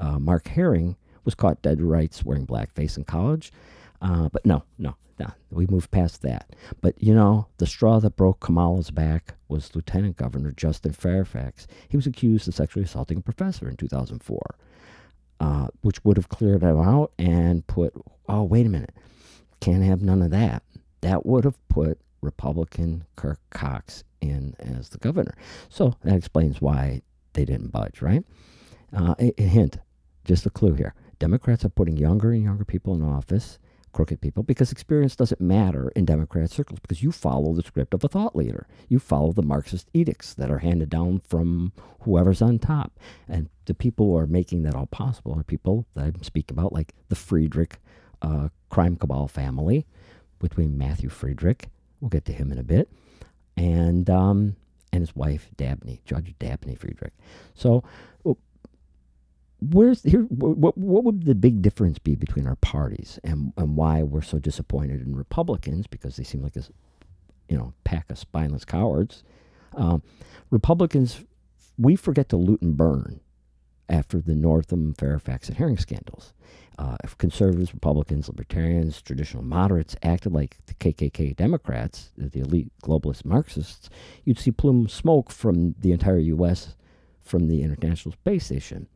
uh, 0.00 0.18
Mark 0.18 0.48
Herring, 0.48 0.96
was 1.24 1.34
caught 1.34 1.60
dead 1.60 1.82
rights 1.82 2.24
wearing 2.24 2.46
blackface 2.46 2.96
in 2.96 3.04
college. 3.04 3.52
Uh, 4.00 4.28
but 4.28 4.44
no, 4.46 4.62
no, 4.78 4.96
no, 5.18 5.26
we 5.50 5.66
moved 5.66 5.90
past 5.90 6.22
that. 6.22 6.54
But 6.80 6.94
you 7.02 7.14
know, 7.14 7.48
the 7.58 7.66
straw 7.66 8.00
that 8.00 8.16
broke 8.16 8.40
Kamala's 8.40 8.90
back 8.90 9.34
was 9.48 9.74
Lieutenant 9.74 10.16
Governor 10.16 10.52
Justin 10.52 10.92
Fairfax. 10.92 11.66
He 11.88 11.96
was 11.96 12.06
accused 12.06 12.48
of 12.48 12.54
sexually 12.54 12.84
assaulting 12.84 13.18
a 13.18 13.22
professor 13.22 13.68
in 13.68 13.76
2004, 13.76 14.40
uh, 15.40 15.68
which 15.80 16.04
would 16.04 16.16
have 16.16 16.28
cleared 16.28 16.62
him 16.62 16.80
out 16.80 17.12
and 17.18 17.66
put, 17.66 17.92
oh, 18.28 18.44
wait 18.44 18.66
a 18.66 18.70
minute, 18.70 18.94
can't 19.60 19.82
have 19.82 20.02
none 20.02 20.22
of 20.22 20.30
that. 20.30 20.62
That 21.00 21.26
would 21.26 21.44
have 21.44 21.58
put 21.68 21.98
Republican 22.20 23.04
Kirk 23.16 23.40
Cox 23.50 24.04
in 24.20 24.54
as 24.58 24.88
the 24.88 24.98
governor. 24.98 25.34
So 25.68 25.94
that 26.02 26.16
explains 26.16 26.60
why 26.60 27.02
they 27.32 27.44
didn't 27.44 27.72
budge, 27.72 28.02
right? 28.02 28.24
Uh, 28.92 29.14
a, 29.18 29.32
a 29.38 29.44
hint, 29.44 29.78
just 30.24 30.46
a 30.46 30.50
clue 30.50 30.74
here. 30.74 30.94
Democrats 31.18 31.64
are 31.64 31.68
putting 31.68 31.96
younger 31.96 32.32
and 32.32 32.42
younger 32.42 32.64
people 32.64 32.94
in 32.94 33.02
office 33.02 33.58
crooked 33.92 34.20
people 34.20 34.42
because 34.42 34.72
experience 34.72 35.16
doesn't 35.16 35.40
matter 35.40 35.90
in 35.96 36.04
Democrat 36.04 36.50
circles 36.50 36.80
because 36.80 37.02
you 37.02 37.12
follow 37.12 37.54
the 37.54 37.62
script 37.62 37.94
of 37.94 38.04
a 38.04 38.08
thought 38.08 38.36
leader. 38.36 38.66
You 38.88 38.98
follow 38.98 39.32
the 39.32 39.42
Marxist 39.42 39.88
edicts 39.94 40.34
that 40.34 40.50
are 40.50 40.58
handed 40.58 40.90
down 40.90 41.20
from 41.20 41.72
whoever's 42.00 42.42
on 42.42 42.58
top. 42.58 42.98
And 43.28 43.48
the 43.66 43.74
people 43.74 44.06
who 44.06 44.16
are 44.16 44.26
making 44.26 44.62
that 44.62 44.74
all 44.74 44.86
possible 44.86 45.38
are 45.38 45.42
people 45.42 45.86
that 45.94 46.04
I 46.04 46.12
speak 46.22 46.50
about, 46.50 46.72
like 46.72 46.94
the 47.08 47.16
Friedrich 47.16 47.78
uh, 48.22 48.48
crime 48.70 48.96
cabal 48.96 49.28
family 49.28 49.86
between 50.38 50.78
Matthew 50.78 51.08
Friedrich, 51.08 51.68
we'll 52.00 52.08
get 52.08 52.24
to 52.26 52.32
him 52.32 52.52
in 52.52 52.58
a 52.58 52.62
bit, 52.62 52.88
and 53.56 54.08
um, 54.08 54.56
and 54.92 55.02
his 55.02 55.14
wife 55.14 55.50
Dabney, 55.56 56.00
Judge 56.04 56.34
Dabney 56.38 56.74
Friedrich. 56.74 57.12
So 57.54 57.82
where's 59.60 60.02
here 60.02 60.22
what, 60.22 60.76
what 60.78 61.04
would 61.04 61.24
the 61.24 61.34
big 61.34 61.62
difference 61.62 61.98
be 61.98 62.14
between 62.14 62.46
our 62.46 62.56
parties 62.56 63.18
and, 63.24 63.52
and 63.56 63.76
why 63.76 64.02
we're 64.02 64.22
so 64.22 64.38
disappointed 64.38 65.00
in 65.00 65.16
republicans 65.16 65.86
because 65.86 66.16
they 66.16 66.24
seem 66.24 66.42
like 66.42 66.56
a 66.56 66.62
you 67.48 67.56
know 67.56 67.72
pack 67.84 68.10
of 68.10 68.18
spineless 68.18 68.64
cowards 68.64 69.24
um, 69.76 70.02
republicans 70.50 71.24
we 71.76 71.96
forget 71.96 72.28
to 72.28 72.36
loot 72.36 72.60
and 72.62 72.76
burn 72.76 73.20
after 73.88 74.20
the 74.20 74.34
Northam, 74.34 74.94
Fairfax, 74.94 75.48
and 75.48 75.56
Herring 75.56 75.78
scandals. 75.78 76.34
Uh, 76.78 76.96
if 77.02 77.18
conservatives, 77.18 77.74
Republicans, 77.74 78.28
libertarians, 78.28 79.00
traditional 79.02 79.42
moderates 79.42 79.96
acted 80.02 80.32
like 80.32 80.56
the 80.66 80.74
KKK 80.74 81.34
Democrats, 81.34 82.10
the 82.16 82.40
elite 82.40 82.70
globalist 82.82 83.24
Marxists, 83.24 83.88
you'd 84.24 84.38
see 84.38 84.50
plume 84.50 84.88
smoke 84.88 85.30
from 85.30 85.74
the 85.80 85.90
entire 85.90 86.18
U.S. 86.18 86.76
from 87.20 87.48
the 87.48 87.62
International 87.62 88.12
Space 88.12 88.44
Station. 88.46 88.86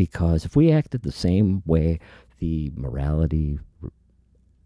Because 0.00 0.46
if 0.46 0.56
we 0.56 0.72
acted 0.72 1.02
the 1.02 1.12
same 1.12 1.62
way 1.66 2.00
the 2.38 2.72
morality, 2.74 3.58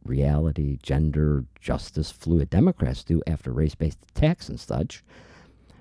reality, 0.05 0.79
gender, 0.81 1.45
justice, 1.61 2.13
fluid 2.13 2.51
Democrats 2.51 3.03
do 3.03 3.21
after 3.27 3.53
race 3.53 3.75
based 3.75 3.99
attacks 4.09 4.49
and 4.49 4.61
such, 4.61 5.03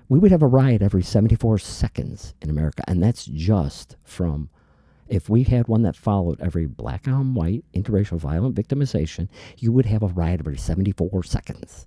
we 0.08 0.18
would 0.18 0.32
have 0.32 0.42
a 0.42 0.48
riot 0.48 0.82
every 0.82 1.04
74 1.04 1.58
seconds 1.58 2.34
in 2.42 2.50
America. 2.50 2.82
And 2.88 3.00
that's 3.00 3.26
just 3.26 3.94
from, 4.02 4.50
if 5.06 5.28
we 5.28 5.44
had 5.44 5.68
one 5.68 5.82
that 5.82 5.94
followed 5.94 6.40
every 6.40 6.66
black 6.66 7.06
on 7.06 7.34
white 7.34 7.64
interracial 7.72 8.18
violent 8.18 8.56
victimization, 8.56 9.28
you 9.56 9.70
would 9.70 9.86
have 9.86 10.02
a 10.02 10.08
riot 10.08 10.40
every 10.40 10.56
74 10.58 11.22
seconds. 11.22 11.86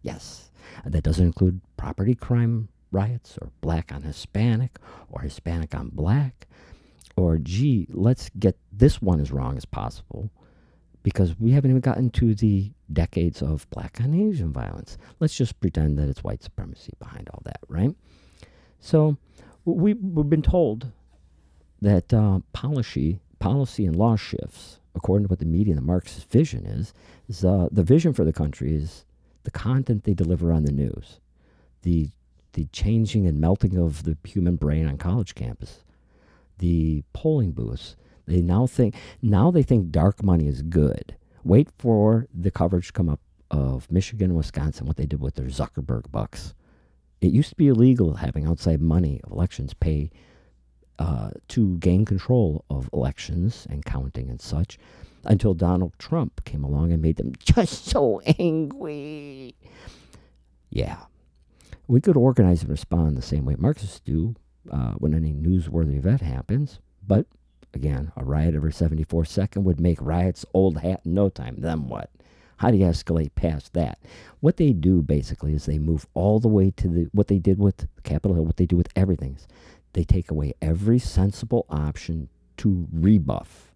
Yes. 0.00 0.50
And 0.82 0.94
that 0.94 1.04
doesn't 1.04 1.26
include 1.26 1.60
property 1.76 2.14
crime 2.14 2.70
riots 2.90 3.36
or 3.42 3.50
black 3.60 3.92
on 3.92 4.02
Hispanic 4.02 4.78
or 5.10 5.20
Hispanic 5.20 5.74
on 5.74 5.90
black 5.90 6.46
or, 7.16 7.38
gee, 7.38 7.86
let's 7.90 8.30
get 8.38 8.56
this 8.72 9.02
one 9.02 9.20
as 9.20 9.32
wrong 9.32 9.56
as 9.56 9.64
possible 9.64 10.30
because 11.02 11.38
we 11.38 11.50
haven't 11.50 11.70
even 11.70 11.80
gotten 11.80 12.10
to 12.10 12.34
the 12.34 12.70
decades 12.92 13.42
of 13.42 13.68
black 13.70 13.98
on 14.00 14.14
Asian 14.14 14.52
violence. 14.52 14.98
Let's 15.20 15.34
just 15.34 15.58
pretend 15.60 15.98
that 15.98 16.08
it's 16.08 16.22
white 16.22 16.42
supremacy 16.42 16.92
behind 16.98 17.28
all 17.30 17.42
that, 17.44 17.60
right? 17.68 17.94
So 18.80 19.16
we, 19.64 19.94
we've 19.94 20.30
been 20.30 20.42
told 20.42 20.92
that 21.80 22.12
uh, 22.14 22.40
policy, 22.52 23.18
policy 23.38 23.84
and 23.86 23.96
law 23.96 24.16
shifts, 24.16 24.78
according 24.94 25.26
to 25.26 25.30
what 25.30 25.40
the 25.40 25.44
media 25.44 25.72
and 25.72 25.82
the 25.82 25.86
Marxist 25.86 26.30
vision 26.30 26.66
is, 26.66 26.94
is 27.28 27.44
uh, 27.44 27.68
the 27.72 27.82
vision 27.82 28.12
for 28.12 28.24
the 28.24 28.32
country 28.32 28.74
is 28.74 29.04
the 29.44 29.50
content 29.50 30.04
they 30.04 30.14
deliver 30.14 30.52
on 30.52 30.64
the 30.64 30.72
news, 30.72 31.20
the 31.82 32.10
the 32.54 32.66
changing 32.66 33.26
and 33.26 33.40
melting 33.40 33.78
of 33.78 34.02
the 34.02 34.14
human 34.24 34.56
brain 34.56 34.86
on 34.86 34.98
college 34.98 35.34
campus, 35.34 35.84
the 36.62 37.02
polling 37.12 37.50
booths, 37.50 37.96
they 38.24 38.40
now 38.40 38.68
think 38.68 38.94
now 39.20 39.50
they 39.50 39.64
think 39.64 39.90
dark 39.90 40.22
money 40.22 40.46
is 40.46 40.62
good. 40.62 41.16
Wait 41.42 41.68
for 41.76 42.28
the 42.32 42.52
coverage 42.52 42.86
to 42.86 42.92
come 42.92 43.08
up 43.08 43.18
of 43.50 43.90
Michigan, 43.90 44.32
Wisconsin, 44.36 44.86
what 44.86 44.96
they 44.96 45.04
did 45.04 45.20
with 45.20 45.34
their 45.34 45.46
Zuckerberg 45.46 46.12
bucks. 46.12 46.54
It 47.20 47.32
used 47.32 47.50
to 47.50 47.56
be 47.56 47.66
illegal 47.66 48.14
having 48.14 48.46
outside 48.46 48.80
money 48.80 49.20
of 49.24 49.32
elections 49.32 49.74
pay 49.74 50.12
uh, 51.00 51.30
to 51.48 51.78
gain 51.78 52.04
control 52.04 52.64
of 52.70 52.88
elections 52.92 53.66
and 53.68 53.84
counting 53.84 54.30
and 54.30 54.40
such 54.40 54.78
until 55.24 55.54
Donald 55.54 55.94
Trump 55.98 56.44
came 56.44 56.62
along 56.62 56.92
and 56.92 57.02
made 57.02 57.16
them 57.16 57.32
just 57.40 57.86
so 57.86 58.20
angry. 58.38 59.56
Yeah. 60.70 60.98
We 61.88 62.00
could 62.00 62.16
organize 62.16 62.62
and 62.62 62.70
respond 62.70 63.16
the 63.16 63.22
same 63.22 63.44
way 63.44 63.56
Marxists 63.58 63.98
do 63.98 64.36
uh, 64.70 64.92
when 64.92 65.14
any 65.14 65.32
newsworthy 65.32 65.96
event 65.96 66.20
happens, 66.20 66.78
but 67.06 67.26
Again, 67.74 68.12
a 68.16 68.24
riot 68.24 68.54
every 68.54 68.72
74 68.72 69.24
seconds 69.24 69.64
would 69.64 69.80
make 69.80 70.00
riots 70.00 70.44
old 70.52 70.78
hat 70.78 71.02
in 71.04 71.14
no 71.14 71.28
time. 71.28 71.56
Then 71.58 71.88
what? 71.88 72.10
How 72.58 72.70
do 72.70 72.76
you 72.76 72.84
escalate 72.84 73.34
past 73.34 73.72
that? 73.72 73.98
What 74.40 74.56
they 74.56 74.72
do 74.72 75.02
basically 75.02 75.54
is 75.54 75.66
they 75.66 75.78
move 75.78 76.06
all 76.14 76.38
the 76.38 76.48
way 76.48 76.70
to 76.72 76.88
the 76.88 77.08
what 77.12 77.28
they 77.28 77.38
did 77.38 77.58
with 77.58 77.88
Capitol 78.04 78.34
Hill, 78.34 78.44
what 78.44 78.56
they 78.56 78.66
do 78.66 78.76
with 78.76 78.88
everything. 78.94 79.36
Is 79.36 79.48
they 79.94 80.04
take 80.04 80.30
away 80.30 80.54
every 80.60 80.98
sensible 80.98 81.66
option 81.68 82.28
to 82.58 82.86
rebuff. 82.92 83.72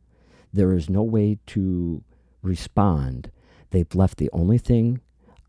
There 0.52 0.72
is 0.72 0.88
no 0.88 1.02
way 1.02 1.38
to 1.48 2.02
respond. 2.42 3.30
They've 3.70 3.94
left 3.94 4.18
the 4.18 4.30
only 4.32 4.58
thing 4.58 5.00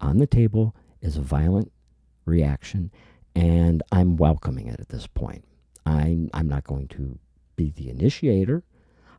on 0.02 0.18
the 0.18 0.28
table 0.28 0.76
is 1.02 1.18
a 1.18 1.22
violent 1.22 1.72
reaction, 2.26 2.92
and 3.38 3.84
I'm 3.92 4.18
welcoming 4.18 4.68
it 4.68 4.80
at 4.80 4.90
this 4.90 5.06
point. 5.06 5.46
I'm 5.86 6.30
I'm 6.34 6.50
not 6.50 6.64
going 6.64 6.88
to 6.90 7.20
be 7.56 7.70
the 7.70 7.90
initiator, 7.90 8.64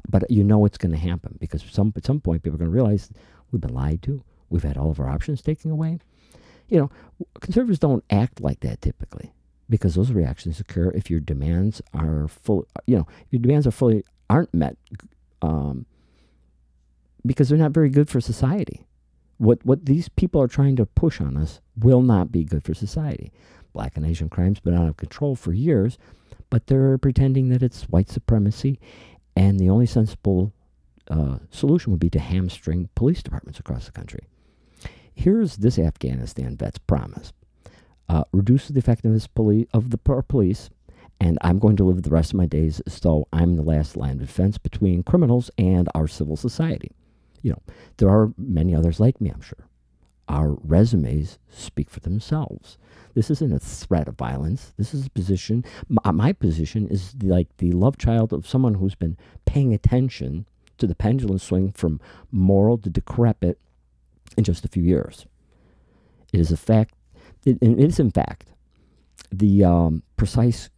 but 0.09 0.29
you 0.29 0.43
know 0.43 0.65
it's 0.65 0.77
going 0.77 0.91
to 0.91 0.99
happen 0.99 1.37
because 1.41 1.63
some, 1.71 1.93
at 1.97 2.05
some 2.05 2.21
point 2.21 2.43
people 2.43 2.57
are 2.57 2.59
going 2.59 2.71
to 2.71 2.75
realize 2.75 3.11
we've 3.53 3.61
been 3.61 3.75
lied 3.75 4.03
to. 4.03 4.23
We've 4.51 4.65
had 4.65 4.77
all 4.77 4.91
of 4.91 4.99
our 4.99 5.09
options 5.09 5.41
taken 5.41 5.71
away. 5.71 6.01
You 6.69 6.79
know, 6.81 6.91
conservatives 7.41 7.79
don't 7.79 8.05
act 8.11 8.41
like 8.41 8.61
that 8.61 8.83
typically 8.83 9.33
because 9.71 9.95
those 9.95 10.11
reactions 10.11 10.59
occur 10.59 10.91
if 10.91 11.09
your 11.11 11.21
demands 11.21 11.81
are 11.95 12.27
full. 12.27 12.67
You 12.87 12.99
know, 12.99 13.07
your 13.31 13.41
demands 13.41 13.69
are 13.69 13.73
fully 13.73 14.03
aren't 14.29 14.53
met 14.53 14.77
um, 15.43 15.87
because 17.25 17.49
they're 17.49 17.57
not 17.59 17.71
very 17.71 17.89
good 17.89 18.11
for 18.11 18.21
society. 18.21 18.85
What 19.37 19.65
what 19.65 19.87
these 19.87 20.09
people 20.09 20.43
are 20.43 20.49
trying 20.49 20.75
to 20.77 20.87
push 20.87 21.21
on 21.21 21.37
us 21.37 21.61
will 21.77 22.03
not 22.03 22.33
be 22.33 22.43
good 22.43 22.65
for 22.65 22.75
society. 22.75 23.33
Black 23.73 23.97
and 23.97 24.05
Asian 24.07 24.29
crime's 24.29 24.61
been 24.61 24.75
out 24.75 24.89
of 24.89 24.97
control 24.97 25.37
for 25.37 25.53
years 25.53 25.99
but 26.51 26.67
they're 26.67 26.99
pretending 26.99 27.49
that 27.51 27.63
it's 27.63 27.85
white 27.85 28.09
supremacy, 28.09 28.79
and 29.37 29.59
the 29.59 29.69
only 29.69 29.87
sensible 29.87 30.53
uh, 31.11 31.39
solution 31.51 31.91
would 31.91 32.01
be 32.01 32.11
to 32.11 32.19
hamstring 32.19 32.89
police 32.95 33.23
departments 33.23 33.59
across 33.59 33.87
the 33.87 33.93
country. 33.93 34.27
Here's 35.15 35.57
this 35.57 35.79
Afghanistan 35.79 36.57
vet's 36.57 36.79
promise 36.79 37.33
uh, 38.09 38.25
reduce 38.33 38.69
the 38.69 38.79
effectiveness 38.79 39.29
of 39.73 39.91
the 39.91 39.99
police, 39.99 40.71
and 41.21 41.39
I'm 41.43 41.59
going 41.59 41.77
to 41.77 41.85
live 41.85 42.03
the 42.03 42.11
rest 42.11 42.33
of 42.33 42.39
my 42.39 42.47
days 42.47 42.81
as 42.87 42.99
though 43.01 43.27
I'm 43.33 43.57
the 43.57 43.63
last 43.63 43.97
line 43.97 44.13
of 44.13 44.27
defense 44.27 44.57
between 44.57 45.03
criminals 45.03 45.51
and 45.59 45.89
our 45.95 46.09
civil 46.09 46.37
society. 46.37 46.93
You 47.43 47.53
know, 47.53 47.63
there 47.99 48.09
are 48.09 48.33
many 48.39 48.75
others 48.75 48.99
like 48.99 49.21
me, 49.21 49.31
I'm 49.31 49.43
sure. 49.43 49.68
Our 50.29 50.59
resumes 50.63 51.39
speak 51.49 51.91
for 51.91 52.01
themselves. 52.01 52.77
This 53.15 53.31
isn't 53.31 53.53
a 53.53 53.59
threat 53.59 54.09
of 54.09 54.17
violence. 54.17 54.73
This 54.77 54.93
is 54.93 55.07
a 55.07 55.11
position. 55.11 55.65
My, 55.89 56.11
my 56.11 56.33
position 56.33 56.87
is 56.89 57.15
like 57.23 57.49
the 57.57 57.73
love 57.73 57.99
child 57.99 58.33
of 58.33 58.47
someone 58.47 58.75
who's 58.75 58.95
been 58.95 59.17
paying 59.47 59.73
attention 59.73 60.47
to 60.77 60.87
the 60.87 60.95
pendulum 60.95 61.39
swing 61.39 61.73
from 61.73 62.01
moral 62.31 62.79
to 62.79 62.91
decrepit 62.91 63.59
in 64.37 64.45
just 64.45 64.65
a 64.65 64.69
few 64.69 64.83
years. 64.83 65.27
It 66.33 66.41
is 66.41 66.53
a 66.53 66.57
fact. 66.57 66.95
It, 67.45 67.59
it 67.61 67.79
is 67.81 67.99
in 67.99 68.11
fact 68.11 68.53
the 69.33 69.65
um, 69.65 70.03
precise 70.17 70.71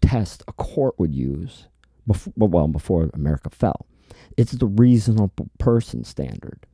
test 0.00 0.42
a 0.48 0.52
court 0.52 0.98
would 0.98 1.14
use 1.14 1.68
before, 2.06 2.32
well 2.36 2.68
before 2.68 3.10
America 3.14 3.50
fell. 3.50 3.86
It's 4.36 4.52
the 4.52 4.66
reasonable 4.66 5.48
person 5.58 6.04
standard 6.04 6.66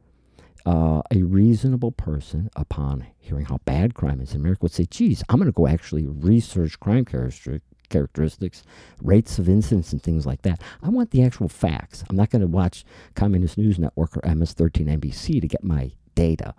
uh, 0.67 1.01
a 1.13 1.23
reasonable 1.23 1.93
person, 1.93 2.51
upon 2.57 3.07
hearing 3.19 3.45
how 3.45 3.59
bad 3.65 3.95
crime 3.95 4.21
is 4.21 4.33
in 4.33 4.41
America, 4.41 4.61
would 4.63 4.73
say, 4.73 4.85
geez, 4.85 5.23
I'm 5.29 5.37
going 5.37 5.47
to 5.47 5.53
go 5.53 5.69
actually 5.69 6.07
research 6.07 6.79
crime 6.81 7.05
characteristics, 7.05 8.65
rates 9.01 9.39
of 9.39 9.49
incidents, 9.49 9.93
and 9.93 10.03
things 10.03 10.27
like 10.27 10.43
that. 10.43 10.61
I 10.83 10.89
want 10.89 11.13
the 11.13 11.23
actual 11.23 11.49
facts. 11.49 12.03
I'm 12.11 12.17
not 12.17 12.31
going 12.31 12.43
to 12.43 12.49
watch 12.49 12.85
Communist 13.15 13.57
News 13.57 13.79
Network 13.79 14.17
or 14.17 14.29
MS-13 14.29 14.99
NBC 14.99 15.41
to 15.41 15.47
get 15.47 15.63
my 15.63 15.93
data. 16.17 16.53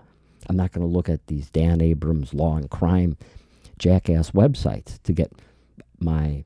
I'm 0.48 0.56
not 0.56 0.72
going 0.72 0.88
to 0.88 0.94
look 0.94 1.10
at 1.10 1.28
these 1.28 1.50
Dan 1.50 1.82
Abrams 1.82 2.34
law 2.34 2.56
and 2.56 2.70
crime 2.70 3.18
jackass 3.78 4.32
websites 4.32 5.02
to 5.04 5.12
get 5.12 5.34
my 6.00 6.46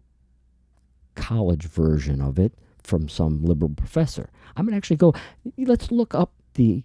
college 1.13 1.65
version 1.65 2.21
of 2.21 2.39
it 2.39 2.53
from 2.81 3.07
some 3.07 3.43
liberal 3.43 3.69
professor. 3.69 4.31
I'm 4.55 4.65
going 4.65 4.71
to 4.71 4.77
actually 4.77 4.97
go, 4.97 5.13
let's 5.59 5.91
look 5.91 6.15
up 6.15 6.33
the 6.55 6.83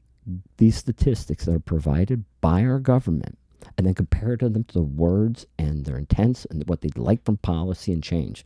these 0.57 0.77
statistics 0.77 1.45
that 1.45 1.55
are 1.55 1.61
provided 1.61 2.25
by 2.41 2.65
our 2.65 2.79
government 2.79 3.39
and 3.77 3.87
then 3.87 3.95
compare 3.95 4.37
them 4.37 4.65
to 4.65 4.75
the 4.75 4.83
words 4.83 5.47
and 5.59 5.85
their 5.85 5.99
intents 5.99 6.45
and 6.47 6.69
what 6.69 6.81
they'd 6.81 6.99
like 6.99 7.25
from 7.25 7.37
policy 7.39 7.93
and 7.93 8.03
change. 8.03 8.45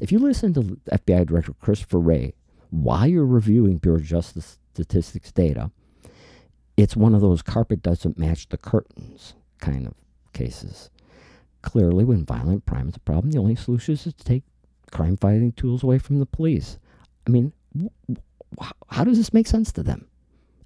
If 0.00 0.10
you 0.10 0.18
listen 0.18 0.54
to 0.54 0.78
FBI 0.92 1.26
Director 1.26 1.54
Christopher 1.60 1.98
Wray 1.98 2.34
while 2.70 3.06
you're 3.06 3.26
reviewing 3.26 3.78
Bureau 3.78 3.98
of 3.98 4.04
Justice 4.04 4.58
statistics 4.72 5.32
data, 5.32 5.70
it's 6.76 6.96
one 6.96 7.14
of 7.14 7.20
those 7.20 7.42
carpet 7.42 7.82
doesn't 7.82 8.18
match 8.18 8.48
the 8.48 8.56
curtains 8.56 9.34
kind 9.58 9.86
of 9.86 9.94
cases. 10.32 10.90
Clearly, 11.62 12.04
when 12.04 12.24
violent 12.24 12.64
crime 12.64 12.88
is 12.88 12.96
a 12.96 13.00
problem, 13.00 13.32
the 13.32 13.38
only 13.38 13.54
solution 13.54 13.94
is 13.94 14.04
to 14.04 14.12
take 14.12 14.44
crime 14.90 15.16
fighting 15.16 15.52
tools 15.52 15.82
away 15.82 15.98
from 15.98 16.18
the 16.18 16.26
police. 16.26 16.78
I 17.26 17.30
mean, 17.30 17.52
how 18.88 19.04
does 19.04 19.18
this 19.18 19.34
make 19.34 19.46
sense 19.46 19.70
to 19.72 19.82
them? 19.82 20.06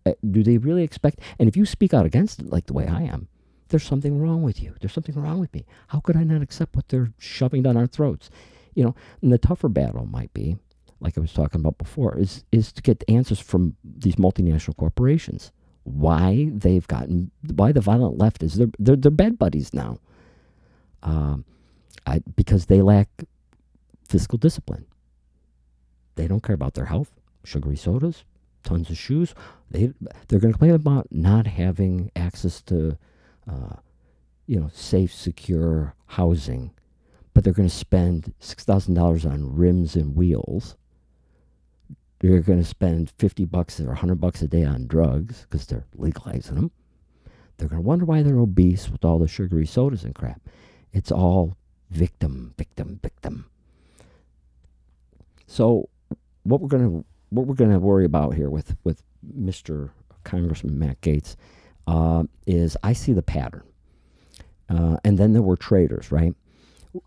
Uh, 0.06 0.12
do 0.30 0.42
they 0.42 0.58
really 0.58 0.82
expect? 0.82 1.20
And 1.38 1.48
if 1.48 1.56
you 1.56 1.64
speak 1.64 1.94
out 1.94 2.06
against 2.06 2.40
it 2.40 2.50
like 2.50 2.66
the 2.66 2.72
way 2.74 2.86
I 2.86 3.02
am, 3.02 3.28
there's 3.68 3.84
something 3.86 4.20
wrong 4.20 4.42
with 4.42 4.62
you. 4.62 4.74
There's 4.80 4.92
something 4.92 5.14
wrong 5.14 5.40
with 5.40 5.52
me. 5.54 5.64
How 5.88 6.00
could 6.00 6.16
I 6.16 6.24
not 6.24 6.42
accept 6.42 6.76
what 6.76 6.88
they're 6.88 7.12
shoving 7.18 7.62
down 7.62 7.76
our 7.76 7.86
throats? 7.86 8.30
You 8.74 8.84
know, 8.84 8.94
and 9.22 9.32
the 9.32 9.38
tougher 9.38 9.68
battle 9.68 10.06
might 10.06 10.32
be, 10.34 10.56
like 11.00 11.16
I 11.16 11.20
was 11.20 11.32
talking 11.32 11.60
about 11.60 11.78
before, 11.78 12.18
is 12.18 12.44
is 12.52 12.72
to 12.72 12.82
get 12.82 13.02
answers 13.08 13.40
from 13.40 13.76
these 13.82 14.16
multinational 14.16 14.76
corporations. 14.76 15.52
Why 15.84 16.50
they've 16.52 16.86
gotten 16.86 17.30
why 17.54 17.72
the 17.72 17.80
violent 17.80 18.18
left 18.18 18.42
is 18.42 18.54
they're 18.54 18.68
they're, 18.78 18.96
they're 18.96 19.10
bed 19.10 19.38
buddies 19.38 19.72
now. 19.72 19.98
Um, 21.02 21.44
I, 22.06 22.20
because 22.36 22.66
they 22.66 22.82
lack 22.82 23.08
fiscal 24.08 24.38
discipline. 24.38 24.86
They 26.16 26.26
don't 26.26 26.42
care 26.42 26.54
about 26.54 26.74
their 26.74 26.86
health, 26.86 27.10
sugary 27.44 27.76
sodas, 27.76 28.24
tons 28.64 28.90
of 28.90 28.98
shoes. 28.98 29.34
They 29.70 29.92
they're 30.28 30.40
going 30.40 30.52
to 30.52 30.58
complain 30.58 30.72
about 30.72 31.08
not 31.10 31.46
having 31.46 32.10
access 32.16 32.60
to, 32.62 32.98
uh, 33.48 33.76
you 34.46 34.58
know, 34.58 34.70
safe, 34.72 35.12
secure 35.12 35.94
housing, 36.06 36.72
but 37.32 37.44
they're 37.44 37.52
going 37.52 37.68
to 37.68 37.74
spend 37.74 38.32
six 38.40 38.64
thousand 38.64 38.94
dollars 38.94 39.24
on 39.24 39.54
rims 39.54 39.94
and 39.94 40.16
wheels. 40.16 40.76
They're 42.20 42.40
going 42.40 42.60
to 42.60 42.64
spend 42.64 43.12
fifty 43.18 43.44
bucks 43.44 43.80
or 43.80 43.94
hundred 43.94 44.20
bucks 44.20 44.42
a 44.42 44.48
day 44.48 44.64
on 44.64 44.86
drugs 44.86 45.42
because 45.42 45.66
they're 45.66 45.86
legalizing 45.94 46.56
them. 46.56 46.70
They're 47.56 47.68
going 47.68 47.82
to 47.82 47.86
wonder 47.86 48.04
why 48.04 48.22
they're 48.22 48.38
obese 48.38 48.90
with 48.90 49.04
all 49.04 49.18
the 49.18 49.28
sugary 49.28 49.66
sodas 49.66 50.04
and 50.04 50.14
crap. 50.14 50.40
It's 50.92 51.12
all 51.12 51.56
victim, 51.90 52.54
victim, 52.58 52.98
victim. 53.02 53.46
So, 55.46 55.88
what 56.42 56.60
we're 56.60 56.68
going 56.68 56.90
to 56.90 57.04
what 57.34 57.46
we're 57.46 57.54
going 57.54 57.72
to 57.72 57.78
worry 57.78 58.04
about 58.04 58.34
here 58.34 58.48
with 58.48 58.76
with 58.84 59.02
Mr. 59.36 59.90
Congressman 60.22 60.78
Matt 60.78 61.00
Gaetz 61.00 61.36
uh, 61.86 62.24
is 62.46 62.76
I 62.82 62.92
see 62.92 63.12
the 63.12 63.22
pattern, 63.22 63.64
uh, 64.68 64.96
and 65.04 65.18
then 65.18 65.32
there 65.32 65.42
were 65.42 65.56
traitors, 65.56 66.12
right? 66.12 66.34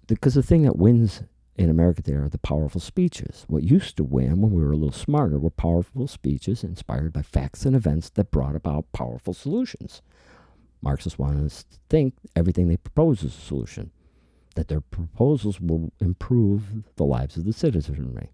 Because 0.08 0.34
the 0.34 0.44
thing 0.44 0.64
that 0.64 0.76
wins 0.76 1.24
in 1.56 1.70
America 1.70 2.02
there 2.02 2.24
are 2.24 2.30
the 2.30 2.38
powerful 2.38 2.82
speeches. 2.82 3.46
What 3.48 3.64
used 3.64 3.98
to 3.98 4.04
win 4.04 4.42
when 4.42 4.52
we 4.52 4.62
were 4.62 4.74
a 4.74 4.78
little 4.78 4.92
smarter 4.92 5.40
were 5.40 5.50
powerful 5.50 6.08
speeches 6.08 6.64
inspired 6.64 7.14
by 7.14 7.22
facts 7.22 7.66
and 7.66 7.76
events 7.76 8.10
that 8.12 8.30
brought 8.30 8.56
about 8.56 8.92
powerful 8.92 9.34
solutions. 9.34 10.02
Marxists 10.82 11.18
want 11.18 11.44
us 11.44 11.64
to 11.64 11.78
think 11.90 12.14
everything 12.36 12.68
they 12.68 12.78
propose 12.78 13.24
is 13.24 13.36
a 13.36 13.42
solution, 13.42 13.92
that 14.56 14.68
their 14.68 14.82
proposals 14.82 15.60
will 15.60 15.92
improve 16.00 16.84
the 16.98 17.06
lives 17.06 17.38
of 17.38 17.46
the 17.46 17.54
citizenry. 17.54 18.30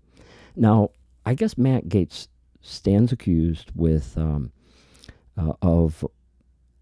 Now, 0.55 0.89
I 1.25 1.35
guess 1.35 1.57
Matt 1.57 1.87
Gaetz 1.87 2.27
stands 2.61 3.11
accused 3.11 3.71
with 3.75 4.17
um, 4.17 4.51
uh, 5.37 5.53
of 5.61 6.05